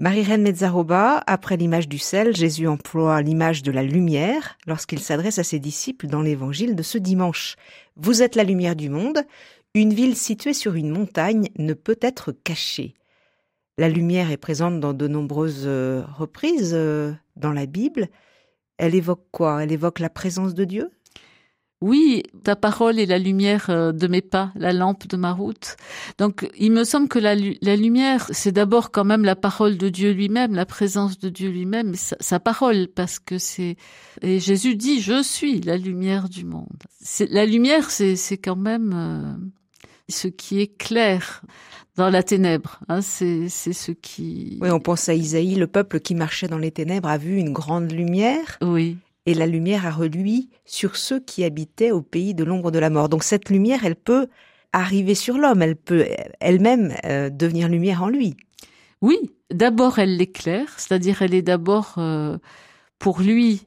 Marie-Reine 0.00 0.42
Mezzaroba, 0.42 1.22
après 1.24 1.56
l'image 1.56 1.88
du 1.88 1.98
sel, 1.98 2.34
Jésus 2.34 2.66
emploie 2.66 3.22
l'image 3.22 3.62
de 3.62 3.70
la 3.70 3.84
lumière 3.84 4.58
lorsqu'il 4.66 4.98
s'adresse 4.98 5.38
à 5.38 5.44
ses 5.44 5.60
disciples 5.60 6.08
dans 6.08 6.20
l'évangile 6.20 6.74
de 6.74 6.82
ce 6.82 6.98
dimanche. 6.98 7.54
Vous 7.94 8.20
êtes 8.20 8.34
la 8.34 8.42
lumière 8.42 8.74
du 8.74 8.88
monde, 8.88 9.20
une 9.72 9.94
ville 9.94 10.16
située 10.16 10.52
sur 10.52 10.74
une 10.74 10.90
montagne 10.90 11.48
ne 11.58 11.74
peut 11.74 11.98
être 12.00 12.32
cachée. 12.32 12.94
La 13.78 13.88
lumière 13.88 14.32
est 14.32 14.36
présente 14.36 14.80
dans 14.80 14.94
de 14.94 15.06
nombreuses 15.06 15.62
euh, 15.64 16.02
reprises 16.16 16.72
euh, 16.74 17.12
dans 17.36 17.52
la 17.52 17.66
Bible. 17.66 18.08
Elle 18.78 18.96
évoque 18.96 19.26
quoi? 19.30 19.62
Elle 19.62 19.70
évoque 19.70 20.00
la 20.00 20.10
présence 20.10 20.54
de 20.54 20.64
Dieu? 20.64 20.90
Oui, 21.84 22.22
ta 22.44 22.56
parole 22.56 22.98
est 22.98 23.04
la 23.04 23.18
lumière 23.18 23.66
euh, 23.68 23.92
de 23.92 24.06
mes 24.06 24.22
pas, 24.22 24.52
la 24.56 24.72
lampe 24.72 25.06
de 25.06 25.18
ma 25.18 25.32
route. 25.32 25.76
Donc, 26.16 26.48
il 26.58 26.72
me 26.72 26.82
semble 26.82 27.08
que 27.08 27.18
la, 27.18 27.34
lumière, 27.34 28.26
c'est 28.30 28.52
d'abord 28.52 28.90
quand 28.90 29.04
même 29.04 29.22
la 29.22 29.36
parole 29.36 29.76
de 29.76 29.90
Dieu 29.90 30.12
lui-même, 30.12 30.54
la 30.54 30.64
présence 30.64 31.18
de 31.18 31.28
Dieu 31.28 31.50
lui-même, 31.50 31.92
sa, 31.94 32.40
parole, 32.40 32.88
parce 32.88 33.18
que 33.18 33.36
c'est... 33.36 33.76
Et 34.22 34.40
Jésus 34.40 34.76
dit, 34.76 35.02
je 35.02 35.22
suis 35.22 35.60
la 35.60 35.76
lumière 35.76 36.30
du 36.30 36.46
monde. 36.46 36.84
La 37.28 37.44
lumière, 37.44 37.90
c'est 37.90 38.38
quand 38.38 38.56
même 38.56 38.92
euh, 38.94 39.34
ce 40.08 40.28
qui 40.28 40.62
est 40.62 40.78
clair 40.78 41.42
dans 41.96 42.08
la 42.08 42.22
ténèbre. 42.22 42.80
Hein, 42.88 43.02
c'est 43.02 43.50
ce 43.50 43.92
qui... 43.92 44.58
Oui, 44.62 44.70
on 44.70 44.80
pense 44.80 45.10
à 45.10 45.14
Isaïe, 45.14 45.56
le 45.56 45.66
peuple 45.66 46.00
qui 46.00 46.14
marchait 46.14 46.48
dans 46.48 46.56
les 46.56 46.72
ténèbres 46.72 47.10
a 47.10 47.18
vu 47.18 47.36
une 47.36 47.52
grande 47.52 47.92
lumière. 47.92 48.56
Oui 48.62 48.96
et 49.26 49.34
la 49.34 49.46
lumière 49.46 49.86
a 49.86 49.90
reluit 49.90 50.50
sur 50.64 50.96
ceux 50.96 51.20
qui 51.20 51.44
habitaient 51.44 51.90
au 51.90 52.02
pays 52.02 52.34
de 52.34 52.44
l'ombre 52.44 52.70
de 52.70 52.78
la 52.78 52.90
mort. 52.90 53.08
Donc 53.08 53.24
cette 53.24 53.48
lumière, 53.48 53.84
elle 53.84 53.96
peut 53.96 54.28
arriver 54.72 55.14
sur 55.14 55.38
l'homme, 55.38 55.62
elle 55.62 55.76
peut 55.76 56.06
elle-même 56.40 56.94
euh, 57.04 57.30
devenir 57.30 57.68
lumière 57.68 58.02
en 58.02 58.08
lui. 58.08 58.36
Oui, 59.00 59.18
d'abord 59.50 59.98
elle 59.98 60.16
l'éclaire, 60.16 60.68
c'est-à-dire 60.76 61.22
elle 61.22 61.34
est 61.34 61.42
d'abord 61.42 61.94
euh, 61.98 62.38
pour 62.98 63.20
lui, 63.20 63.62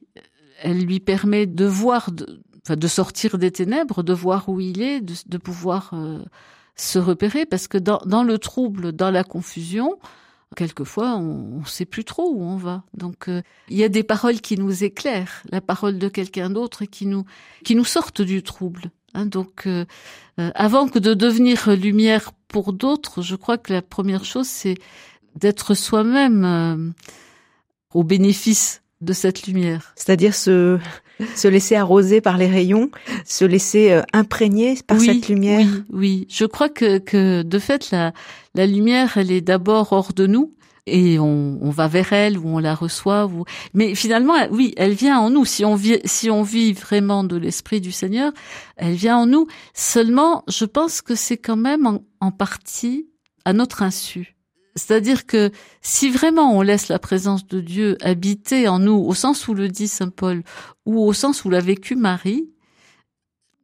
elle 0.62 0.84
lui 0.84 1.00
permet 1.00 1.46
de 1.46 1.64
voir, 1.64 2.12
de, 2.12 2.40
de, 2.68 2.88
sortir 2.88 3.38
des 3.38 3.50
ténèbres, 3.50 4.02
de 4.02 4.12
voir 4.12 4.48
où 4.48 4.60
il 4.60 4.82
est, 4.82 5.00
de, 5.00 5.38
pouvoir 5.38 5.90
euh, 5.92 6.18
se 6.76 6.98
repérer, 6.98 7.46
parce 7.46 7.68
que 7.68 7.78
dans, 7.78 8.22
le 8.22 8.38
trouble, 8.38 8.92
dans 8.92 9.10
la 9.10 9.24
confusion, 9.24 9.98
quelquefois 10.56 11.16
on 11.16 11.60
ne 11.60 11.64
sait 11.64 11.84
plus 11.84 12.04
trop 12.04 12.30
où 12.32 12.42
on 12.42 12.56
va. 12.56 12.84
Donc 12.94 13.28
euh, 13.28 13.42
il 13.68 13.76
y 13.76 13.84
a 13.84 13.88
des 13.88 14.02
paroles 14.02 14.40
qui 14.40 14.56
nous 14.56 14.84
éclairent, 14.84 15.42
la 15.50 15.60
parole 15.60 15.98
de 15.98 16.08
quelqu'un 16.08 16.50
d'autre 16.50 16.84
qui 16.84 17.06
nous 17.06 17.24
qui 17.64 17.74
nous 17.74 17.84
sortent 17.84 18.22
du 18.22 18.42
trouble. 18.42 18.90
Hein. 19.14 19.26
donc 19.26 19.66
euh, 19.66 19.86
euh, 20.38 20.50
avant 20.54 20.88
que 20.88 20.98
de 20.98 21.14
devenir 21.14 21.70
lumière 21.70 22.32
pour 22.48 22.72
d'autres, 22.72 23.22
je 23.22 23.36
crois 23.36 23.58
que 23.58 23.72
la 23.72 23.82
première 23.82 24.24
chose 24.24 24.46
c'est 24.46 24.76
d'être 25.34 25.74
soi-même 25.74 26.94
au 27.94 28.02
bénéfice 28.02 28.82
de 29.00 29.12
cette 29.12 29.46
lumière. 29.46 29.92
C'est-à-dire 29.94 30.34
se, 30.34 30.78
se 31.34 31.48
laisser 31.48 31.74
arroser 31.74 32.20
par 32.20 32.38
les 32.38 32.46
rayons, 32.46 32.90
se 33.24 33.44
laisser 33.44 33.92
euh, 33.92 34.02
imprégner 34.12 34.78
par 34.86 35.00
cette 35.00 35.28
lumière. 35.28 35.66
Oui, 35.66 35.82
oui. 35.90 36.26
Je 36.30 36.44
crois 36.44 36.68
que, 36.68 36.98
que 36.98 37.42
de 37.42 37.58
fait, 37.58 37.90
la, 37.90 38.12
la 38.54 38.66
lumière, 38.66 39.16
elle 39.16 39.30
est 39.30 39.40
d'abord 39.40 39.92
hors 39.92 40.12
de 40.12 40.26
nous 40.26 40.54
et 40.86 41.18
on, 41.18 41.58
on, 41.60 41.70
va 41.70 41.86
vers 41.86 42.12
elle 42.12 42.38
ou 42.38 42.48
on 42.48 42.58
la 42.58 42.74
reçoit. 42.74 43.26
Ou... 43.26 43.44
Mais 43.74 43.94
finalement, 43.94 44.34
oui, 44.50 44.74
elle 44.76 44.94
vient 44.94 45.18
en 45.18 45.30
nous. 45.30 45.44
Si 45.44 45.64
on 45.64 45.74
vit, 45.74 46.00
si 46.04 46.30
on 46.30 46.42
vit 46.42 46.72
vraiment 46.72 47.24
de 47.24 47.36
l'esprit 47.36 47.80
du 47.80 47.92
Seigneur, 47.92 48.32
elle 48.76 48.94
vient 48.94 49.18
en 49.18 49.26
nous. 49.26 49.46
Seulement, 49.74 50.44
je 50.48 50.64
pense 50.64 51.02
que 51.02 51.14
c'est 51.14 51.36
quand 51.36 51.56
même 51.56 51.86
en, 51.86 52.02
en 52.20 52.30
partie 52.30 53.06
à 53.44 53.52
notre 53.52 53.82
insu 53.82 54.37
C'est-à-dire 54.78 55.26
que 55.26 55.50
si 55.82 56.10
vraiment 56.10 56.56
on 56.56 56.62
laisse 56.62 56.88
la 56.88 56.98
présence 56.98 57.46
de 57.46 57.60
Dieu 57.60 57.98
habiter 58.00 58.68
en 58.68 58.78
nous, 58.78 58.94
au 58.94 59.14
sens 59.14 59.48
où 59.48 59.54
le 59.54 59.68
dit 59.68 59.88
Saint 59.88 60.08
Paul, 60.08 60.42
ou 60.86 61.04
au 61.04 61.12
sens 61.12 61.44
où 61.44 61.50
l'a 61.50 61.60
vécu 61.60 61.96
Marie, 61.96 62.48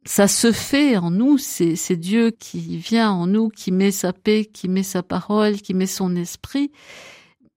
ça 0.05 0.27
se 0.27 0.51
fait 0.51 0.97
en 0.97 1.09
nous, 1.09 1.37
c'est, 1.39 1.95
Dieu 1.95 2.31
qui 2.31 2.77
vient 2.77 3.09
en 3.09 3.25
nous, 3.25 3.49
qui 3.49 3.71
met 3.71 3.91
sa 3.91 4.13
paix, 4.13 4.45
qui 4.45 4.69
met 4.69 4.83
sa 4.83 5.01
parole, 5.01 5.55
qui 5.55 5.73
met 5.73 5.87
son 5.87 6.15
esprit, 6.15 6.71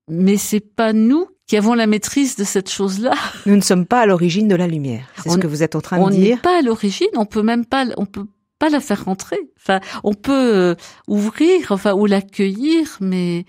mais 0.09 0.39
c'est 0.39 0.61
pas 0.61 0.95
nous 0.95 1.27
qui 1.47 1.57
avons 1.57 1.75
la 1.75 1.87
maîtrise 1.87 2.37
de 2.37 2.45
cette 2.45 2.71
chose-là. 2.71 3.15
Nous 3.47 3.57
ne 3.57 3.63
sommes 3.63 3.87
pas 3.87 4.01
à 4.01 4.07
l'origine 4.07 4.49
de 4.49 4.55
la 4.55 4.67
lumière. 4.67 5.09
C'est 5.23 5.31
ce 5.31 5.39
que 5.39 5.47
vous 5.47 5.63
êtes 5.63 5.77
en 5.77 5.81
train 5.81 5.99
de 5.99 6.11
dire. 6.11 6.21
On 6.21 6.37
n'est 6.37 6.37
pas 6.37 6.59
à 6.59 6.63
l'origine. 6.63 7.09
On 7.15 7.25
peut 7.25 7.43
même 7.43 7.65
pas. 7.65 7.87
On 7.97 8.05
peut 8.05 8.27
pas 8.59 8.69
la 8.69 8.81
faire 8.81 9.05
rentrer. 9.05 9.39
Enfin, 9.57 9.81
on 10.05 10.15
peut 10.15 10.55
euh, 10.55 10.75
ouvrir, 11.07 11.71
enfin, 11.71 11.95
ou 11.95 12.07
l'accueillir, 12.07 12.97
mais 13.01 13.45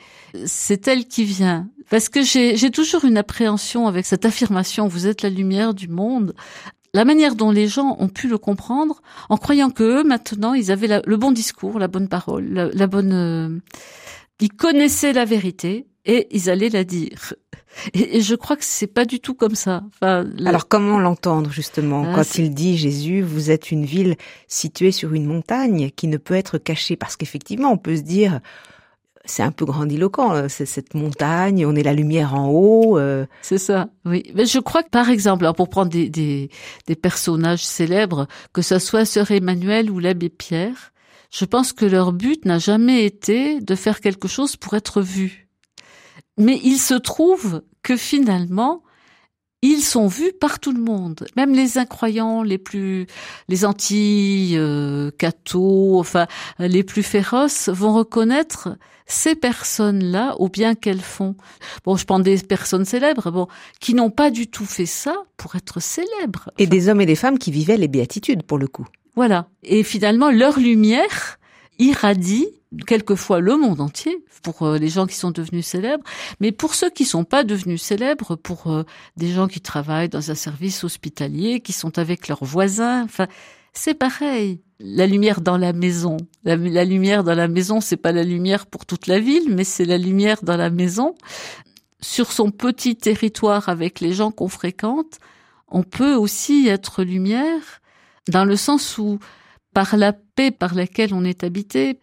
c'est 0.45 0.87
elle 0.87 1.05
qui 1.05 1.23
vient. 1.23 1.69
Parce 1.89 2.09
que 2.09 2.21
j'ai, 2.21 2.71
toujours 2.71 3.05
une 3.05 3.17
appréhension 3.17 3.87
avec 3.87 4.05
cette 4.05 4.25
affirmation. 4.25 4.87
Vous 4.87 5.07
êtes 5.07 5.23
la 5.23 5.29
lumière 5.29 5.73
du 5.73 5.87
monde. 5.87 6.35
La 6.93 7.05
manière 7.05 7.35
dont 7.35 7.51
les 7.51 7.67
gens 7.67 7.95
ont 7.99 8.07
pu 8.07 8.27
le 8.27 8.37
comprendre, 8.37 9.01
en 9.29 9.37
croyant 9.37 9.69
que 9.69 9.83
eux, 9.83 10.03
maintenant, 10.03 10.53
ils 10.53 10.71
avaient 10.71 11.01
le 11.05 11.17
bon 11.17 11.31
discours, 11.31 11.77
la 11.79 11.87
bonne 11.87 12.07
parole, 12.07 12.71
la, 12.73 12.87
bonne. 12.87 13.13
Euh, 13.13 13.59
ils 14.39 14.51
connaissaient 14.51 15.13
la 15.13 15.25
vérité 15.25 15.87
et 16.05 16.27
ils 16.31 16.49
allaient 16.49 16.69
la 16.69 16.83
dire. 16.83 17.33
Et, 17.93 18.21
je 18.21 18.35
crois 18.35 18.55
que 18.55 18.65
c'est 18.65 18.87
pas 18.87 19.05
du 19.05 19.19
tout 19.19 19.33
comme 19.33 19.55
ça. 19.55 19.83
Enfin, 19.87 20.25
Alors 20.45 20.67
comment 20.67 20.99
l'entendre 20.99 21.51
justement 21.51 22.05
ah, 22.07 22.13
quand 22.15 22.37
il 22.37 22.53
dit 22.53 22.77
Jésus, 22.77 23.21
vous 23.21 23.51
êtes 23.51 23.71
une 23.71 23.85
ville 23.85 24.15
située 24.47 24.91
sur 24.91 25.13
une 25.13 25.25
montagne 25.25 25.89
qui 25.95 26.07
ne 26.07 26.17
peut 26.17 26.33
être 26.33 26.57
cachée? 26.57 26.95
Parce 26.95 27.15
qu'effectivement 27.15 27.71
on 27.71 27.77
peut 27.77 27.95
se 27.95 28.01
dire 28.01 28.41
c'est 29.25 29.43
un 29.43 29.51
peu 29.51 29.65
grandiloquent, 29.65 30.33
euh, 30.33 30.45
c'est 30.49 30.65
cette 30.65 30.93
montagne, 30.95 31.65
on 31.65 31.75
est 31.75 31.83
la 31.83 31.93
lumière 31.93 32.35
en 32.35 32.49
haut. 32.49 32.97
Euh. 32.97 33.25
C'est 33.41 33.57
ça, 33.57 33.89
oui. 34.05 34.23
Mais 34.33 34.45
je 34.45 34.59
crois 34.59 34.83
que 34.83 34.89
par 34.89 35.09
exemple, 35.09 35.49
pour 35.55 35.69
prendre 35.69 35.91
des, 35.91 36.09
des, 36.09 36.49
des 36.87 36.95
personnages 36.95 37.65
célèbres, 37.65 38.27
que 38.53 38.61
ce 38.61 38.79
soit 38.79 39.05
Sœur 39.05 39.31
Emmanuel 39.31 39.91
ou 39.91 39.99
l'abbé 39.99 40.29
Pierre, 40.29 40.91
je 41.31 41.45
pense 41.45 41.73
que 41.73 41.85
leur 41.85 42.11
but 42.11 42.45
n'a 42.45 42.57
jamais 42.57 43.05
été 43.05 43.61
de 43.61 43.75
faire 43.75 44.01
quelque 44.01 44.27
chose 44.27 44.55
pour 44.55 44.73
être 44.73 45.01
vu. 45.01 45.48
Mais 46.39 46.59
il 46.63 46.77
se 46.77 46.95
trouve 46.95 47.61
que 47.83 47.95
finalement, 47.95 48.81
ils 49.61 49.81
sont 49.81 50.07
vus 50.07 50.31
par 50.39 50.59
tout 50.59 50.71
le 50.71 50.81
monde, 50.81 51.27
même 51.35 51.53
les 51.53 51.77
incroyants, 51.77 52.43
les 52.43 52.57
plus, 52.57 53.07
les 53.49 53.65
anti 53.65 54.53
euh, 54.55 55.11
enfin 55.53 56.27
les 56.59 56.83
plus 56.83 57.03
féroces, 57.03 57.67
vont 57.67 57.93
reconnaître 57.93 58.77
ces 59.05 59.35
personnes-là 59.35 60.35
au 60.39 60.47
bien 60.47 60.75
qu'elles 60.75 61.01
font. 61.01 61.35
Bon, 61.83 61.97
je 61.97 62.05
prends 62.05 62.19
des 62.19 62.37
personnes 62.37 62.85
célèbres, 62.85 63.31
bon, 63.31 63.47
qui 63.81 63.93
n'ont 63.93 64.11
pas 64.11 64.31
du 64.31 64.47
tout 64.47 64.65
fait 64.65 64.85
ça 64.85 65.15
pour 65.35 65.55
être 65.55 65.81
célèbres. 65.81 66.51
et 66.57 66.67
des 66.67 66.87
hommes 66.87 67.01
et 67.01 67.05
des 67.05 67.15
femmes 67.15 67.39
qui 67.39 67.51
vivaient 67.51 67.77
les 67.77 67.87
béatitudes 67.87 68.43
pour 68.43 68.59
le 68.59 68.67
coup. 68.67 68.85
Voilà. 69.15 69.49
Et 69.63 69.83
finalement, 69.83 70.29
leur 70.29 70.57
lumière 70.57 71.39
irradie 71.79 72.47
quelquefois 72.85 73.39
le 73.39 73.57
monde 73.57 73.81
entier 73.81 74.23
pour 74.43 74.63
euh, 74.63 74.77
les 74.77 74.89
gens 74.89 75.07
qui 75.07 75.15
sont 75.15 75.31
devenus 75.31 75.65
célèbres, 75.65 76.03
mais 76.39 76.51
pour 76.51 76.75
ceux 76.75 76.89
qui 76.89 77.05
sont 77.05 77.23
pas 77.23 77.43
devenus 77.43 77.81
célèbres, 77.81 78.35
pour 78.35 78.67
euh, 78.67 78.83
des 79.17 79.31
gens 79.31 79.47
qui 79.47 79.61
travaillent 79.61 80.09
dans 80.09 80.31
un 80.31 80.35
service 80.35 80.83
hospitalier, 80.83 81.61
qui 81.61 81.73
sont 81.73 81.97
avec 81.97 82.27
leurs 82.27 82.43
voisins, 82.43 83.03
enfin, 83.03 83.27
c'est 83.73 83.95
pareil. 83.95 84.61
La 84.79 85.07
lumière 85.07 85.41
dans 85.41 85.57
la 85.57 85.73
maison, 85.73 86.17
la, 86.43 86.55
lumière 86.85 87.23
dans 87.23 87.35
la 87.35 87.47
maison, 87.47 87.81
c'est 87.81 87.97
pas 87.97 88.11
la 88.11 88.23
lumière 88.23 88.65
pour 88.65 88.85
toute 88.85 89.07
la 89.07 89.19
ville, 89.19 89.53
mais 89.53 89.63
c'est 89.63 89.85
la 89.85 89.97
lumière 89.97 90.39
dans 90.41 90.55
la 90.55 90.69
maison. 90.69 91.15
Sur 92.01 92.31
son 92.31 92.49
petit 92.49 92.95
territoire 92.95 93.67
avec 93.67 93.99
les 93.99 94.13
gens 94.13 94.31
qu'on 94.31 94.47
fréquente, 94.47 95.17
on 95.67 95.83
peut 95.83 96.15
aussi 96.15 96.67
être 96.67 97.03
lumière 97.03 97.81
dans 98.29 98.45
le 98.45 98.55
sens 98.55 98.97
où 98.97 99.19
par 99.73 99.97
la 99.97 100.13
paix 100.13 100.51
par 100.51 100.75
laquelle 100.75 101.13
on 101.13 101.25
est 101.25 101.43
habité, 101.43 101.99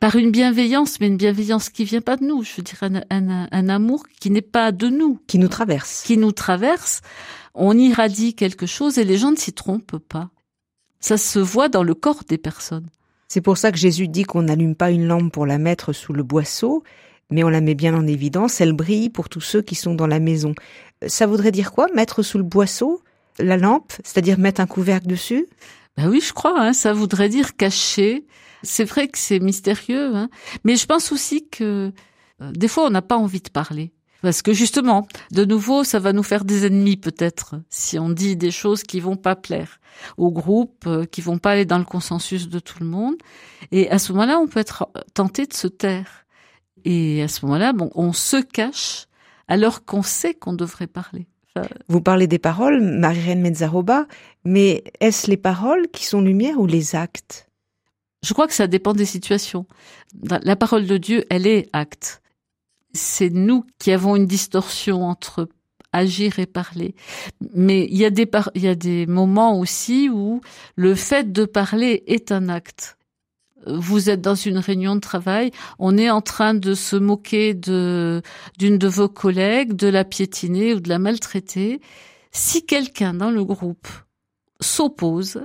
par 0.00 0.16
une 0.16 0.30
bienveillance, 0.30 1.00
mais 1.00 1.08
une 1.08 1.16
bienveillance 1.16 1.70
qui 1.70 1.84
vient 1.84 2.00
pas 2.00 2.16
de 2.16 2.24
nous. 2.24 2.42
Je 2.42 2.56
veux 2.56 2.62
dire, 2.62 2.82
un, 3.10 3.68
amour 3.68 4.04
qui 4.20 4.30
n'est 4.30 4.42
pas 4.42 4.72
de 4.72 4.88
nous. 4.88 5.20
Qui 5.26 5.38
nous 5.38 5.48
traverse. 5.48 6.02
Qui 6.04 6.16
nous 6.16 6.32
traverse. 6.32 7.00
On 7.54 7.76
irradie 7.76 8.34
quelque 8.34 8.66
chose 8.66 8.98
et 8.98 9.04
les 9.04 9.18
gens 9.18 9.32
ne 9.32 9.36
s'y 9.36 9.52
trompent 9.52 9.98
pas. 9.98 10.30
Ça 11.00 11.16
se 11.16 11.38
voit 11.38 11.68
dans 11.68 11.82
le 11.82 11.94
corps 11.94 12.22
des 12.28 12.38
personnes. 12.38 12.88
C'est 13.28 13.40
pour 13.40 13.58
ça 13.58 13.72
que 13.72 13.78
Jésus 13.78 14.08
dit 14.08 14.24
qu'on 14.24 14.42
n'allume 14.42 14.74
pas 14.74 14.90
une 14.90 15.06
lampe 15.06 15.32
pour 15.32 15.46
la 15.46 15.58
mettre 15.58 15.92
sous 15.92 16.12
le 16.12 16.22
boisseau, 16.22 16.82
mais 17.30 17.44
on 17.44 17.48
la 17.48 17.60
met 17.60 17.74
bien 17.74 17.94
en 17.94 18.06
évidence, 18.06 18.60
elle 18.60 18.72
brille 18.72 19.10
pour 19.10 19.28
tous 19.28 19.42
ceux 19.42 19.60
qui 19.60 19.74
sont 19.74 19.94
dans 19.94 20.06
la 20.06 20.18
maison. 20.18 20.54
Ça 21.06 21.26
voudrait 21.26 21.52
dire 21.52 21.72
quoi, 21.72 21.88
mettre 21.94 22.22
sous 22.22 22.38
le 22.38 22.44
boisseau 22.44 23.02
la 23.38 23.56
lampe, 23.56 23.92
c'est-à-dire 24.02 24.38
mettre 24.38 24.60
un 24.60 24.66
couvercle 24.66 25.06
dessus? 25.06 25.46
Ben 25.98 26.08
oui, 26.08 26.20
je 26.20 26.32
crois, 26.32 26.54
hein, 26.56 26.72
ça 26.72 26.92
voudrait 26.92 27.28
dire 27.28 27.56
cacher, 27.56 28.24
c'est 28.62 28.84
vrai 28.84 29.08
que 29.08 29.18
c'est 29.18 29.40
mystérieux, 29.40 30.14
hein. 30.14 30.30
mais 30.62 30.76
je 30.76 30.86
pense 30.86 31.10
aussi 31.10 31.48
que 31.48 31.92
euh, 32.40 32.52
des 32.52 32.68
fois 32.68 32.86
on 32.86 32.90
n'a 32.90 33.02
pas 33.02 33.16
envie 33.16 33.40
de 33.40 33.48
parler. 33.48 33.92
Parce 34.22 34.40
que 34.40 34.52
justement, 34.52 35.08
de 35.32 35.44
nouveau, 35.44 35.82
ça 35.82 35.98
va 35.98 36.12
nous 36.12 36.22
faire 36.22 36.44
des 36.44 36.66
ennemis 36.66 36.96
peut-être 36.98 37.56
si 37.68 37.98
on 37.98 38.10
dit 38.10 38.36
des 38.36 38.52
choses 38.52 38.84
qui 38.84 39.00
vont 39.00 39.16
pas 39.16 39.34
plaire 39.34 39.80
au 40.16 40.30
groupe, 40.30 40.84
euh, 40.86 41.04
qui 41.04 41.20
vont 41.20 41.38
pas 41.38 41.50
aller 41.50 41.64
dans 41.64 41.78
le 41.78 41.84
consensus 41.84 42.48
de 42.48 42.60
tout 42.60 42.78
le 42.78 42.86
monde. 42.86 43.16
Et 43.72 43.90
à 43.90 43.98
ce 43.98 44.12
moment-là, 44.12 44.38
on 44.38 44.46
peut 44.46 44.60
être 44.60 44.88
tenté 45.14 45.46
de 45.46 45.54
se 45.54 45.66
taire. 45.66 46.26
Et 46.84 47.24
à 47.24 47.28
ce 47.28 47.44
moment-là, 47.44 47.72
bon, 47.72 47.90
on 47.96 48.12
se 48.12 48.36
cache 48.36 49.06
alors 49.48 49.84
qu'on 49.84 50.04
sait 50.04 50.34
qu'on 50.34 50.52
devrait 50.52 50.86
parler. 50.86 51.26
Vous 51.88 52.00
parlez 52.00 52.26
des 52.26 52.38
paroles, 52.38 52.80
Marie-Reine 52.80 53.40
Mezzaroba, 53.40 54.06
mais 54.44 54.84
est-ce 55.00 55.30
les 55.30 55.36
paroles 55.36 55.88
qui 55.88 56.06
sont 56.06 56.20
lumière 56.20 56.58
ou 56.58 56.66
les 56.66 56.94
actes? 56.94 57.48
Je 58.24 58.32
crois 58.32 58.46
que 58.46 58.54
ça 58.54 58.66
dépend 58.66 58.94
des 58.94 59.04
situations. 59.04 59.66
La 60.22 60.56
parole 60.56 60.86
de 60.86 60.96
Dieu, 60.96 61.24
elle 61.30 61.46
est 61.46 61.68
acte. 61.72 62.20
C'est 62.92 63.30
nous 63.30 63.64
qui 63.78 63.92
avons 63.92 64.16
une 64.16 64.26
distorsion 64.26 65.04
entre 65.04 65.48
agir 65.92 66.38
et 66.38 66.46
parler. 66.46 66.94
Mais 67.54 67.86
il 67.90 67.96
y 67.96 68.04
a 68.04 68.10
des 68.10 68.28
il 68.54 68.62
y 68.62 68.68
a 68.68 68.74
des 68.74 69.06
moments 69.06 69.58
aussi 69.58 70.10
où 70.10 70.40
le 70.76 70.94
fait 70.94 71.32
de 71.32 71.44
parler 71.44 72.02
est 72.06 72.32
un 72.32 72.48
acte. 72.48 72.97
Vous 73.68 74.10
êtes 74.10 74.20
dans 74.20 74.34
une 74.34 74.58
réunion 74.58 74.94
de 74.94 75.00
travail, 75.00 75.50
on 75.78 75.96
est 75.98 76.10
en 76.10 76.20
train 76.20 76.54
de 76.54 76.74
se 76.74 76.96
moquer 76.96 77.54
de 77.54 78.22
d'une 78.58 78.78
de 78.78 78.88
vos 78.88 79.08
collègues, 79.08 79.74
de 79.74 79.88
la 79.88 80.04
piétiner 80.04 80.74
ou 80.74 80.80
de 80.80 80.88
la 80.88 80.98
maltraiter. 80.98 81.80
Si 82.32 82.64
quelqu'un 82.64 83.14
dans 83.14 83.30
le 83.30 83.44
groupe 83.44 83.88
s'oppose, 84.60 85.40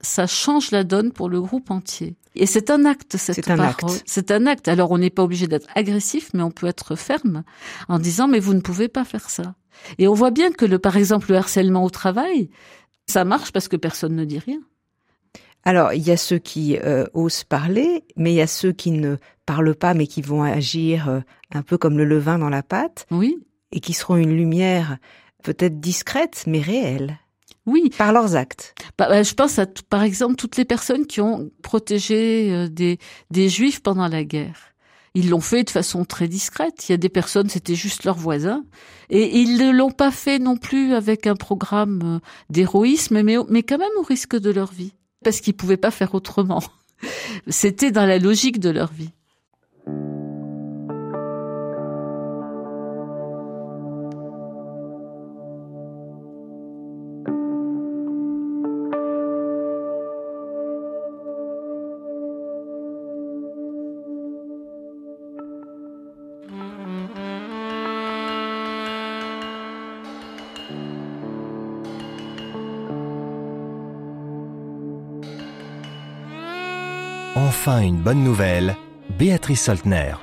ça 0.00 0.26
change 0.26 0.70
la 0.70 0.84
donne 0.84 1.12
pour 1.12 1.28
le 1.28 1.40
groupe 1.40 1.70
entier. 1.70 2.16
Et 2.36 2.46
c'est 2.46 2.70
un 2.70 2.84
acte, 2.84 3.16
cette 3.16 3.44
parole. 3.44 3.74
C'est 4.06 4.30
un 4.30 4.46
acte. 4.46 4.68
Alors 4.68 4.90
on 4.90 4.98
n'est 4.98 5.10
pas 5.10 5.24
obligé 5.24 5.46
d'être 5.46 5.68
agressif, 5.74 6.30
mais 6.34 6.42
on 6.42 6.50
peut 6.50 6.66
être 6.66 6.96
ferme 6.96 7.42
en 7.88 7.98
disant 7.98 8.28
mais 8.28 8.40
vous 8.40 8.54
ne 8.54 8.60
pouvez 8.60 8.88
pas 8.88 9.04
faire 9.04 9.28
ça. 9.30 9.54
Et 9.98 10.08
on 10.08 10.14
voit 10.14 10.30
bien 10.30 10.52
que 10.52 10.64
le, 10.64 10.78
par 10.78 10.96
exemple, 10.96 11.30
le 11.30 11.38
harcèlement 11.38 11.84
au 11.84 11.90
travail, 11.90 12.50
ça 13.06 13.24
marche 13.24 13.52
parce 13.52 13.68
que 13.68 13.76
personne 13.76 14.14
ne 14.14 14.24
dit 14.24 14.38
rien. 14.38 14.60
Alors, 15.64 15.92
il 15.92 16.02
y 16.02 16.10
a 16.10 16.16
ceux 16.16 16.38
qui 16.38 16.78
euh, 16.78 17.04
osent 17.12 17.44
parler, 17.44 18.04
mais 18.16 18.32
il 18.32 18.36
y 18.36 18.40
a 18.40 18.46
ceux 18.46 18.72
qui 18.72 18.90
ne 18.90 19.16
parlent 19.46 19.74
pas, 19.74 19.94
mais 19.94 20.06
qui 20.06 20.22
vont 20.22 20.42
agir 20.42 21.08
euh, 21.08 21.20
un 21.52 21.62
peu 21.62 21.76
comme 21.76 21.98
le 21.98 22.04
levain 22.04 22.38
dans 22.38 22.48
la 22.48 22.62
pâte. 22.62 23.06
Oui. 23.10 23.36
Et 23.72 23.80
qui 23.80 23.92
seront 23.92 24.16
une 24.16 24.34
lumière 24.34 24.98
peut-être 25.42 25.80
discrète, 25.80 26.44
mais 26.46 26.60
réelle. 26.60 27.18
Oui. 27.66 27.90
Par 27.96 28.12
leurs 28.12 28.36
actes. 28.36 28.74
Bah, 28.98 29.08
bah, 29.08 29.22
je 29.22 29.34
pense 29.34 29.58
à, 29.58 29.66
par 29.66 30.02
exemple, 30.02 30.36
toutes 30.36 30.56
les 30.56 30.64
personnes 30.64 31.06
qui 31.06 31.20
ont 31.20 31.50
protégé 31.62 32.52
euh, 32.52 32.68
des, 32.68 32.98
des 33.30 33.48
juifs 33.48 33.82
pendant 33.82 34.08
la 34.08 34.24
guerre. 34.24 34.70
Ils 35.14 35.28
l'ont 35.28 35.40
fait 35.40 35.64
de 35.64 35.70
façon 35.70 36.04
très 36.04 36.28
discrète. 36.28 36.88
Il 36.88 36.92
y 36.92 36.94
a 36.94 36.98
des 36.98 37.08
personnes, 37.08 37.48
c'était 37.48 37.74
juste 37.74 38.04
leurs 38.04 38.16
voisins. 38.16 38.64
Et 39.08 39.38
ils 39.40 39.58
ne 39.58 39.72
l'ont 39.72 39.90
pas 39.90 40.12
fait 40.12 40.38
non 40.38 40.56
plus 40.56 40.94
avec 40.94 41.26
un 41.26 41.34
programme 41.34 42.00
euh, 42.04 42.18
d'héroïsme, 42.48 43.22
mais, 43.22 43.36
mais 43.48 43.62
quand 43.62 43.78
même 43.78 43.88
au 43.98 44.02
risque 44.02 44.36
de 44.36 44.50
leur 44.50 44.72
vie. 44.72 44.94
Parce 45.24 45.40
qu'ils 45.40 45.56
pouvaient 45.56 45.76
pas 45.76 45.90
faire 45.90 46.14
autrement. 46.14 46.62
C'était 47.48 47.90
dans 47.90 48.06
la 48.06 48.18
logique 48.18 48.60
de 48.60 48.70
leur 48.70 48.92
vie. 48.92 49.10
Enfin 77.62 77.82
une 77.82 78.00
bonne 78.00 78.24
nouvelle, 78.24 78.74
Béatrice 79.18 79.64
Soltner. 79.64 80.14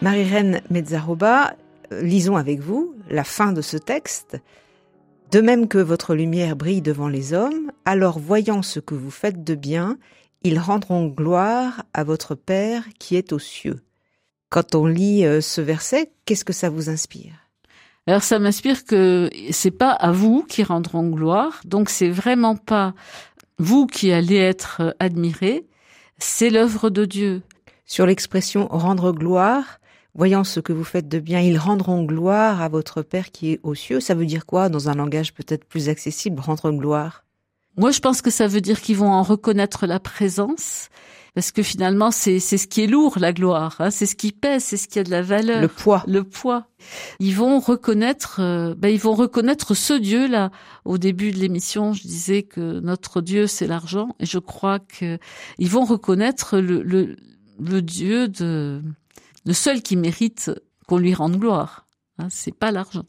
Marie-Reine 0.00 0.62
Mezzaroba, 0.70 1.54
lisons 1.90 2.36
avec 2.36 2.60
vous 2.60 2.94
la 3.10 3.24
fin 3.24 3.52
de 3.52 3.60
ce 3.60 3.76
texte. 3.76 4.38
De 5.32 5.42
même 5.42 5.68
que 5.68 5.76
votre 5.76 6.14
lumière 6.14 6.56
brille 6.56 6.80
devant 6.80 7.08
les 7.08 7.34
hommes, 7.34 7.72
alors 7.84 8.18
voyant 8.18 8.62
ce 8.62 8.80
que 8.80 8.94
vous 8.94 9.10
faites 9.10 9.44
de 9.44 9.54
bien, 9.54 9.98
ils 10.44 10.58
rendront 10.58 11.08
gloire 11.08 11.84
à 11.92 12.04
votre 12.04 12.34
Père 12.34 12.84
qui 12.98 13.16
est 13.16 13.34
aux 13.34 13.38
cieux. 13.38 13.84
Quand 14.48 14.74
on 14.74 14.86
lit 14.86 15.26
euh, 15.26 15.42
ce 15.42 15.60
verset, 15.60 16.10
qu'est-ce 16.24 16.46
que 16.46 16.54
ça 16.54 16.70
vous 16.70 16.88
inspire? 16.88 17.34
Alors 18.06 18.22
ça 18.22 18.38
m'inspire 18.38 18.86
que 18.86 19.28
c'est 19.50 19.70
pas 19.70 19.90
à 19.90 20.10
vous 20.10 20.42
qui 20.42 20.62
rendront 20.62 21.06
gloire, 21.06 21.60
donc 21.66 21.90
c'est 21.90 22.08
vraiment 22.08 22.56
pas 22.56 22.94
vous 23.58 23.86
qui 23.86 24.10
allez 24.10 24.36
être 24.36 24.78
euh, 24.80 24.92
admiré, 25.00 25.66
c'est 26.18 26.50
l'œuvre 26.50 26.90
de 26.90 27.04
Dieu. 27.04 27.42
Sur 27.84 28.06
l'expression 28.06 28.66
rendre 28.68 29.12
gloire, 29.12 29.80
voyant 30.14 30.44
ce 30.44 30.60
que 30.60 30.72
vous 30.72 30.84
faites 30.84 31.08
de 31.08 31.18
bien, 31.18 31.40
ils 31.40 31.58
rendront 31.58 32.04
gloire 32.04 32.62
à 32.62 32.68
votre 32.68 33.02
Père 33.02 33.30
qui 33.30 33.52
est 33.52 33.60
aux 33.62 33.74
cieux. 33.74 34.00
Ça 34.00 34.14
veut 34.14 34.26
dire 34.26 34.46
quoi 34.46 34.68
dans 34.68 34.88
un 34.88 34.94
langage 34.94 35.34
peut-être 35.34 35.64
plus 35.64 35.88
accessible, 35.88 36.40
rendre 36.40 36.70
gloire? 36.72 37.24
Moi, 37.76 37.90
je 37.90 38.00
pense 38.00 38.22
que 38.22 38.30
ça 38.30 38.48
veut 38.48 38.62
dire 38.62 38.80
qu'ils 38.80 38.96
vont 38.96 39.12
en 39.12 39.22
reconnaître 39.22 39.86
la 39.86 40.00
présence, 40.00 40.88
parce 41.36 41.52
que 41.52 41.62
finalement, 41.62 42.10
c'est 42.10 42.40
c'est 42.40 42.56
ce 42.56 42.66
qui 42.66 42.80
est 42.80 42.86
lourd, 42.86 43.18
la 43.18 43.34
gloire. 43.34 43.76
Hein, 43.78 43.90
c'est 43.90 44.06
ce 44.06 44.16
qui 44.16 44.32
pèse, 44.32 44.64
c'est 44.64 44.78
ce 44.78 44.88
qui 44.88 44.98
a 44.98 45.04
de 45.04 45.10
la 45.10 45.20
valeur. 45.20 45.60
Le 45.60 45.68
poids. 45.68 46.02
Le 46.06 46.24
poids. 46.24 46.66
Ils 47.20 47.34
vont 47.34 47.60
reconnaître, 47.60 48.40
euh, 48.40 48.74
ben, 48.74 48.88
ils 48.88 48.98
vont 48.98 49.12
reconnaître 49.12 49.74
ce 49.74 49.92
Dieu 49.92 50.28
là. 50.28 50.50
Au 50.86 50.96
début 50.96 51.32
de 51.32 51.36
l'émission, 51.36 51.92
je 51.92 52.00
disais 52.00 52.42
que 52.42 52.80
notre 52.80 53.20
Dieu 53.20 53.46
c'est 53.48 53.66
l'argent, 53.66 54.16
et 54.18 54.24
je 54.24 54.38
crois 54.38 54.78
que 54.78 55.18
ils 55.58 55.68
vont 55.68 55.84
reconnaître 55.84 56.56
le, 56.58 56.82
le, 56.82 57.16
le 57.60 57.82
Dieu 57.82 58.28
de 58.28 58.80
le 59.44 59.52
seul 59.52 59.82
qui 59.82 59.96
mérite 59.96 60.50
qu'on 60.88 60.96
lui 60.96 61.12
rende 61.12 61.36
gloire. 61.36 61.86
Hein, 62.18 62.28
c'est 62.30 62.56
pas 62.56 62.72
l'argent. 62.72 63.04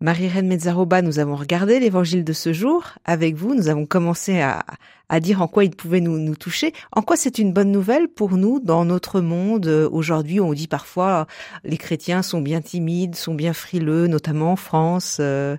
Marie-Reine 0.00 0.46
Mezzaroba, 0.46 1.02
nous 1.02 1.18
avons 1.18 1.34
regardé 1.34 1.80
l'évangile 1.80 2.22
de 2.22 2.32
ce 2.32 2.52
jour 2.52 2.84
avec 3.04 3.34
vous. 3.34 3.56
Nous 3.56 3.68
avons 3.68 3.84
commencé 3.84 4.40
à, 4.40 4.64
à 5.08 5.18
dire 5.18 5.42
en 5.42 5.48
quoi 5.48 5.64
il 5.64 5.74
pouvait 5.74 6.00
nous, 6.00 6.18
nous 6.18 6.36
toucher. 6.36 6.72
En 6.92 7.02
quoi 7.02 7.16
c'est 7.16 7.38
une 7.38 7.52
bonne 7.52 7.72
nouvelle 7.72 8.06
pour 8.06 8.36
nous 8.36 8.60
dans 8.60 8.84
notre 8.84 9.20
monde 9.20 9.66
aujourd'hui? 9.90 10.38
On 10.38 10.52
dit 10.52 10.68
parfois 10.68 11.26
les 11.64 11.78
chrétiens 11.78 12.22
sont 12.22 12.40
bien 12.40 12.60
timides, 12.60 13.16
sont 13.16 13.34
bien 13.34 13.52
frileux, 13.52 14.06
notamment 14.06 14.52
en 14.52 14.56
France. 14.56 15.16
Euh, 15.18 15.56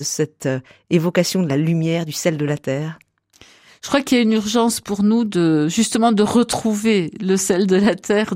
cette 0.00 0.46
euh, 0.46 0.60
évocation 0.88 1.42
de 1.42 1.48
la 1.48 1.58
lumière, 1.58 2.06
du 2.06 2.12
sel 2.12 2.38
de 2.38 2.46
la 2.46 2.56
terre. 2.56 2.98
Je 3.82 3.88
crois 3.88 4.00
qu'il 4.00 4.16
y 4.16 4.20
a 4.20 4.22
une 4.22 4.32
urgence 4.32 4.80
pour 4.80 5.02
nous 5.02 5.24
de 5.24 5.66
justement 5.66 6.12
de 6.12 6.22
retrouver 6.22 7.10
le 7.20 7.36
sel 7.36 7.66
de 7.66 7.74
la 7.74 7.96
terre. 7.96 8.32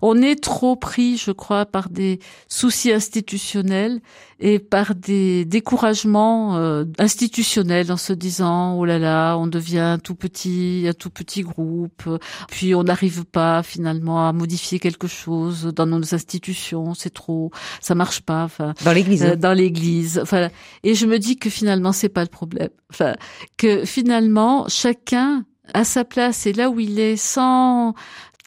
On 0.00 0.22
est 0.22 0.40
trop 0.40 0.76
pris, 0.76 1.16
je 1.16 1.32
crois, 1.32 1.66
par 1.66 1.88
des 1.90 2.20
soucis 2.46 2.92
institutionnels 2.92 4.00
et 4.40 4.58
par 4.58 4.94
des 4.94 5.44
découragements 5.44 6.56
euh, 6.56 6.84
institutionnels 6.98 7.92
en 7.92 7.98
se 7.98 8.12
disant 8.14 8.74
oh 8.76 8.84
là 8.86 8.98
là, 8.98 9.36
on 9.36 9.46
devient 9.46 9.98
tout 10.02 10.14
petit, 10.14 10.86
un 10.88 10.94
tout 10.94 11.10
petit 11.10 11.42
groupe, 11.42 12.08
puis 12.48 12.74
on 12.74 12.82
n'arrive 12.82 13.24
pas 13.24 13.62
finalement 13.62 14.26
à 14.26 14.32
modifier 14.32 14.78
quelque 14.78 15.06
chose 15.06 15.70
dans 15.74 15.86
nos 15.86 16.14
institutions, 16.14 16.94
c'est 16.94 17.12
trop, 17.12 17.50
ça 17.80 17.94
marche 17.94 18.22
pas. 18.22 18.44
Enfin, 18.44 18.74
dans 18.84 18.92
l'église. 18.92 19.22
Euh, 19.22 19.36
dans 19.36 19.52
l'église. 19.52 20.18
Enfin, 20.22 20.48
et 20.82 20.94
je 20.94 21.06
me 21.06 21.18
dis 21.18 21.36
que 21.36 21.50
finalement 21.50 21.92
c'est 21.92 22.08
pas 22.08 22.22
le 22.22 22.28
problème. 22.28 22.70
Enfin, 22.90 23.14
que 23.58 23.84
finalement 23.84 24.66
chacun 24.68 25.44
à 25.74 25.84
sa 25.84 26.04
place 26.04 26.46
et 26.46 26.52
là 26.52 26.70
où 26.70 26.80
il 26.80 26.98
est 26.98 27.16
sans 27.16 27.94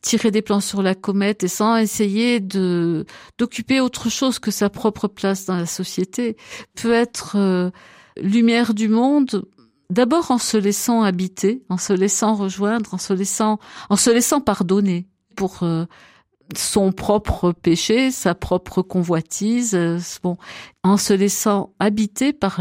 tirer 0.04 0.30
des 0.30 0.44
plans 0.44 0.60
sur 0.60 0.84
la 0.84 0.94
comète 0.94 1.44
et 1.44 1.48
sans 1.48 1.78
essayer 1.78 2.40
de 2.40 3.06
d'occuper 3.40 3.80
autre 3.80 4.10
chose 4.10 4.38
que 4.38 4.52
sa 4.52 4.70
propre 4.70 5.08
place 5.08 5.46
dans 5.46 5.56
la 5.56 5.66
société 5.66 6.38
peut 6.76 6.92
être 6.92 7.38
euh, 7.38 7.72
lumière 8.18 8.76
du 8.76 8.90
monde 8.90 9.48
d'abord 9.90 10.30
en 10.32 10.38
se 10.38 10.58
laissant 10.58 11.04
habiter, 11.04 11.64
en 11.70 11.78
se 11.78 11.94
laissant 11.94 12.36
rejoindre, 12.36 12.94
en 12.94 12.98
se 12.98 13.14
laissant 13.14 13.60
en 13.90 13.96
se 13.96 14.12
laissant 14.12 14.42
pardonner 14.42 15.08
pour 15.36 15.64
euh, 15.64 15.86
son 16.56 16.92
propre 16.92 17.54
péché, 17.54 18.12
sa 18.12 18.36
propre 18.36 18.82
convoitise, 18.82 19.74
euh, 19.74 20.00
bon, 20.22 20.38
en 20.84 20.98
se 20.98 21.14
laissant 21.14 21.74
habiter 21.80 22.34
par 22.34 22.60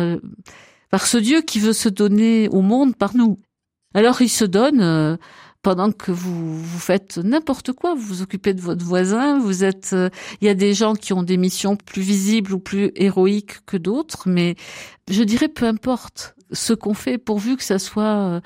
par 0.91 1.07
ce 1.07 1.19
Dieu 1.19 1.43
qui 1.43 1.59
veut 1.59 1.73
se 1.73 1.89
donner 1.89 2.49
au 2.51 2.61
monde 2.61 2.95
par 2.95 3.17
nous. 3.17 3.41
Alors 3.95 4.23
il 4.23 4.31
se 4.31 4.45
donne 4.45 5.19
pendant 5.63 5.93
que 5.93 6.11
vous 6.11 6.61
vous 6.61 6.79
faites 6.79 7.19
n'importe 7.19 7.73
quoi, 7.73 7.95
vous 7.95 8.03
vous 8.03 8.23
occupez 8.23 8.53
de 8.53 8.61
votre 8.61 8.85
voisin, 8.85 9.39
vous 9.39 9.65
êtes 9.65 9.91
euh, 9.93 10.11
il 10.41 10.47
y 10.47 10.51
a 10.51 10.55
des 10.55 10.75
gens 10.75 10.95
qui 10.95 11.13
ont 11.13 11.23
des 11.23 11.37
missions 11.37 11.77
plus 11.77 12.03
visibles 12.03 12.53
ou 12.53 12.59
plus 12.59 12.91
héroïques 12.97 13.65
que 13.65 13.77
d'autres, 13.77 14.29
mais 14.29 14.57
je 15.09 15.23
dirais 15.23 15.49
peu 15.49 15.67
importe 15.67 16.35
ce 16.51 16.73
qu'on 16.73 16.95
fait 16.95 17.17
pourvu 17.17 17.57
que 17.57 17.63
ça 17.63 17.79
soit 17.79 18.03
euh, 18.03 18.41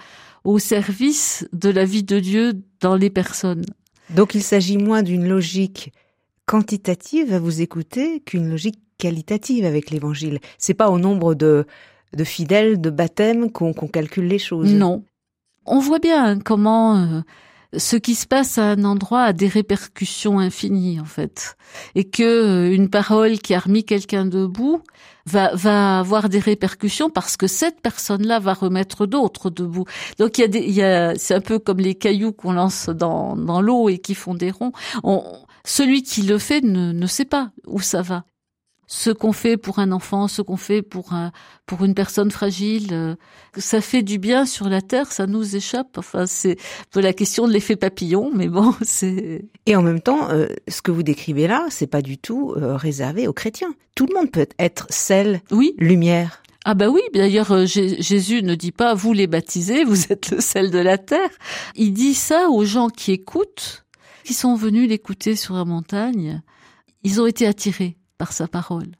au 0.44 0.58
service 0.58 1.48
de 1.52 1.70
la 1.70 1.84
vie 1.84 2.04
de 2.04 2.20
Dieu 2.20 2.52
dans 2.80 2.94
les 2.94 3.10
personnes. 3.10 3.64
Donc 4.10 4.34
il 4.34 4.42
s'agit 4.42 4.76
moins 4.76 5.02
d'une 5.02 5.26
logique 5.26 5.92
quantitative 6.44 7.32
à 7.32 7.40
vous 7.40 7.62
écouter 7.62 8.20
qu'une 8.20 8.50
logique 8.50 8.78
qualitative 8.98 9.64
avec 9.64 9.90
l'évangile. 9.90 10.38
C'est 10.58 10.74
pas 10.74 10.90
au 10.90 10.98
nombre 10.98 11.34
de 11.34 11.66
de 12.12 12.24
fidèles, 12.24 12.80
de 12.80 12.88
baptêmes 12.88 13.50
qu'on 13.50 13.72
calcule 13.72 14.28
les 14.28 14.38
choses. 14.38 14.72
Non, 14.72 15.02
on 15.66 15.78
voit 15.78 15.98
bien 15.98 16.38
comment 16.38 16.96
euh, 16.96 17.20
ce 17.76 17.96
qui 17.96 18.14
se 18.14 18.26
passe 18.26 18.58
à 18.58 18.70
un 18.70 18.84
endroit 18.84 19.22
a 19.22 19.32
des 19.32 19.48
répercussions 19.48 20.38
infinies 20.38 21.00
en 21.00 21.04
fait, 21.04 21.56
et 21.94 22.04
que 22.04 22.22
euh, 22.22 22.74
une 22.74 22.88
parole 22.88 23.38
qui 23.38 23.54
a 23.54 23.60
remis 23.60 23.84
quelqu'un 23.84 24.24
debout 24.24 24.82
va 25.26 25.54
va 25.54 25.98
avoir 25.98 26.28
des 26.28 26.38
répercussions 26.38 27.10
parce 27.10 27.36
que 27.36 27.46
cette 27.46 27.80
personne-là 27.80 28.38
va 28.38 28.54
remettre 28.54 29.06
d'autres 29.06 29.50
debout. 29.50 29.84
Donc 30.18 30.38
il 30.38 30.42
y 30.42 30.44
a 30.44 30.48
des, 30.48 30.60
il 30.60 30.74
y 30.74 30.82
a, 30.82 31.14
c'est 31.16 31.34
un 31.34 31.40
peu 31.40 31.58
comme 31.58 31.78
les 31.78 31.94
cailloux 31.94 32.32
qu'on 32.32 32.52
lance 32.52 32.88
dans 32.88 33.36
dans 33.36 33.60
l'eau 33.60 33.88
et 33.88 33.98
qui 33.98 34.14
font 34.14 34.34
des 34.34 34.50
ronds. 34.50 34.72
On, 35.02 35.22
celui 35.64 36.02
qui 36.02 36.22
le 36.22 36.38
fait 36.38 36.62
ne, 36.62 36.92
ne 36.92 37.06
sait 37.06 37.24
pas 37.24 37.50
où 37.66 37.80
ça 37.80 38.02
va 38.02 38.24
ce 38.86 39.10
qu'on 39.10 39.32
fait 39.32 39.56
pour 39.56 39.78
un 39.78 39.90
enfant, 39.92 40.28
ce 40.28 40.42
qu'on 40.42 40.56
fait 40.56 40.82
pour 40.82 41.12
un, 41.12 41.32
pour 41.66 41.84
une 41.84 41.94
personne 41.94 42.30
fragile, 42.30 42.88
euh, 42.92 43.14
ça 43.56 43.80
fait 43.80 44.02
du 44.02 44.18
bien 44.18 44.46
sur 44.46 44.68
la 44.68 44.80
terre, 44.80 45.10
ça 45.12 45.26
nous 45.26 45.56
échappe. 45.56 45.98
Enfin, 45.98 46.26
c'est 46.26 46.56
la 46.94 47.12
question 47.12 47.48
de 47.48 47.52
l'effet 47.52 47.76
papillon, 47.76 48.30
mais 48.32 48.48
bon, 48.48 48.74
c'est. 48.82 49.44
Et 49.66 49.76
en 49.76 49.82
même 49.82 50.00
temps, 50.00 50.30
euh, 50.30 50.46
ce 50.68 50.82
que 50.82 50.90
vous 50.90 51.02
décrivez 51.02 51.48
là, 51.48 51.66
c'est 51.68 51.88
pas 51.88 52.02
du 52.02 52.18
tout 52.18 52.54
euh, 52.56 52.76
réservé 52.76 53.26
aux 53.26 53.32
chrétiens. 53.32 53.74
Tout 53.94 54.06
le 54.06 54.14
monde 54.14 54.30
peut 54.30 54.46
être 54.58 54.86
sel, 54.90 55.40
oui, 55.50 55.74
lumière. 55.78 56.42
Ah 56.68 56.74
bah 56.74 56.88
oui, 56.88 57.00
d'ailleurs 57.14 57.64
Jésus 57.66 58.42
ne 58.42 58.56
dit 58.56 58.72
pas 58.72 58.92
vous 58.94 59.12
les 59.12 59.28
baptisez, 59.28 59.84
vous 59.84 60.04
êtes 60.12 60.30
le 60.30 60.40
sel 60.40 60.70
de 60.70 60.78
la 60.78 60.98
terre. 60.98 61.30
Il 61.76 61.92
dit 61.92 62.14
ça 62.14 62.48
aux 62.50 62.64
gens 62.64 62.88
qui 62.88 63.12
écoutent, 63.12 63.84
qui 64.24 64.34
sont 64.34 64.56
venus 64.56 64.88
l'écouter 64.88 65.36
sur 65.36 65.54
la 65.54 65.64
montagne. 65.64 66.42
Ils 67.04 67.20
ont 67.20 67.26
été 67.26 67.46
attirés 67.46 67.96
par 68.18 68.32
sa 68.32 68.48
parole. 68.48 68.92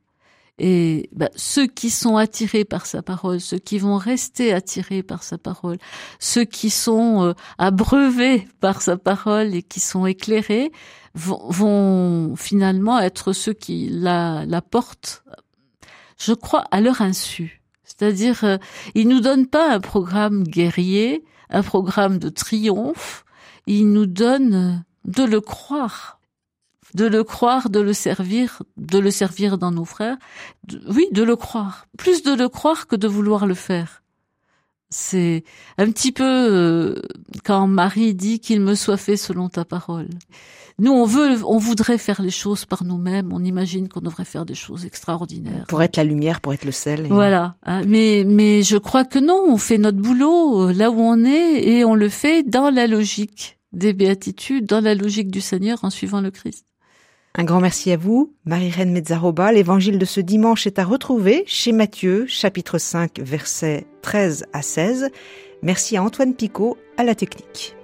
Et 0.59 1.11
bah, 1.13 1.29
ceux 1.37 1.67
qui 1.67 1.91
sont 1.91 2.17
attirés 2.17 2.65
par 2.65 2.87
sa 2.87 3.03
parole, 3.03 3.41
ceux 3.41 3.59
qui 3.59 3.79
vont 3.79 3.99
rester 3.99 4.55
attirés 4.55 5.03
par 5.03 5.23
sa 5.23 5.37
parole, 5.37 5.77
ceux 6.19 6.45
qui 6.45 6.71
sont 6.71 7.25
euh, 7.25 7.33
abreuvés 7.59 8.49
par 8.61 8.81
sa 8.81 8.97
parole 8.97 9.55
et 9.55 9.63
qui 9.63 9.81
sont 9.81 10.07
éclairés, 10.07 10.73
vont, 11.15 12.37
finalement 12.37 12.99
être 12.99 13.33
ceux 13.33 13.53
qui 13.53 13.89
la, 13.91 14.45
la 14.47 14.63
portent, 14.63 15.25
je 16.19 16.33
crois, 16.33 16.65
à 16.71 16.81
leur 16.81 17.03
insu. 17.03 17.63
C'est-à-dire, 17.85 18.45
euh, 18.45 18.57
ils 18.95 19.09
nous 19.09 19.21
donnent 19.21 19.47
pas 19.47 19.73
un 19.73 19.81
programme 19.81 20.43
guerrier, 20.43 21.25
un 21.51 21.63
programme 21.63 22.19
de 22.19 22.31
triomphe, 22.31 23.25
ils 23.67 23.91
nous 23.91 24.07
donnent 24.07 24.85
de 25.05 25.23
le 25.23 25.41
croire 25.41 26.16
de 26.95 27.07
le 27.07 27.25
croire, 27.25 27.71
de 27.71 27.81
le 27.81 27.93
servir, 27.93 28.63
de 28.77 28.99
le 28.99 29.11
servir 29.11 29.59
dans 29.59 29.71
nos 29.71 29.85
frères. 29.85 30.17
oui, 30.89 31.09
de 31.13 31.23
le 31.23 31.37
croire. 31.37 31.87
Plus 31.99 32.23
de 32.23 32.33
le 32.33 32.49
croire 32.49 32.87
que 32.87 32.97
de 32.97 33.09
vouloir 33.09 33.47
le 33.47 33.55
faire. 33.55 34.03
C'est 34.89 35.43
un 35.79 35.91
petit 35.91 36.13
peu 36.13 36.25
euh, 36.25 37.03
quand 37.45 37.67
Marie 37.67 38.15
dit 38.15 38.39
qu'il 38.39 38.61
me 38.61 38.75
soit 38.75 38.97
fait 38.97 39.17
selon 39.17 39.49
ta 39.49 39.65
parole. 39.65 40.09
Nous, 40.79 40.93
on 40.93 41.07
veut, 41.07 41.43
on 41.45 41.57
voudrait 41.57 41.97
faire 41.97 42.21
les 42.21 42.31
choses 42.31 42.67
par 42.67 42.85
nous-mêmes. 42.85 43.33
On 43.33 43.43
imagine 43.43 43.89
qu'on 43.89 44.01
devrait 44.01 44.27
faire 44.27 44.45
des 44.45 44.55
choses 44.55 44.85
extraordinaires. 44.85 45.65
Pour 45.69 45.83
être 45.83 45.97
la 45.97 46.05
lumière, 46.05 46.41
pour 46.41 46.53
être 46.53 46.67
le 46.67 46.73
sel. 46.73 47.07
Voilà. 47.09 47.57
Hein. 47.65 47.83
Mais, 47.87 48.25
mais 48.27 48.63
je 48.63 48.77
crois 48.77 49.05
que 49.05 49.19
non. 49.19 49.43
On 49.49 49.57
fait 49.57 49.79
notre 49.79 49.99
boulot 49.99 50.69
euh, 50.69 50.73
là 50.73 50.91
où 50.91 51.01
on 51.01 51.25
est 51.25 51.67
et 51.67 51.85
on 51.85 51.95
le 51.95 52.11
fait 52.11 52.43
dans 52.43 52.71
la 52.71 52.87
logique 52.87 53.59
des 53.73 53.95
béatitudes, 53.95 54.67
dans 54.67 54.81
la 54.81 54.95
logique 54.95 55.31
du 55.31 55.41
Seigneur 55.41 55.83
en 55.83 55.91
suivant 55.91 56.21
le 56.21 56.31
Christ. 56.31 56.67
Un 57.39 57.45
grand 57.45 57.61
merci 57.61 57.93
à 57.93 57.99
vous, 57.99 58.33
Marie-Reine 58.47 58.93
Mezzaroba. 58.93 59.53
L'évangile 59.53 59.99
de 59.99 60.07
ce 60.07 60.21
dimanche 60.21 60.67
est 60.67 60.79
à 60.79 60.85
retrouver 60.85 61.45
chez 61.47 61.71
Matthieu, 61.71 62.25
chapitre 62.27 62.79
5, 62.79 63.21
versets 63.21 63.87
13 64.01 64.47
à 64.55 64.63
16. 64.63 65.11
Merci 65.63 65.99
à 65.99 66.03
Antoine 66.03 66.35
Picot, 66.35 66.79
à 66.97 67.05
la 67.05 67.15
technique. 67.15 67.76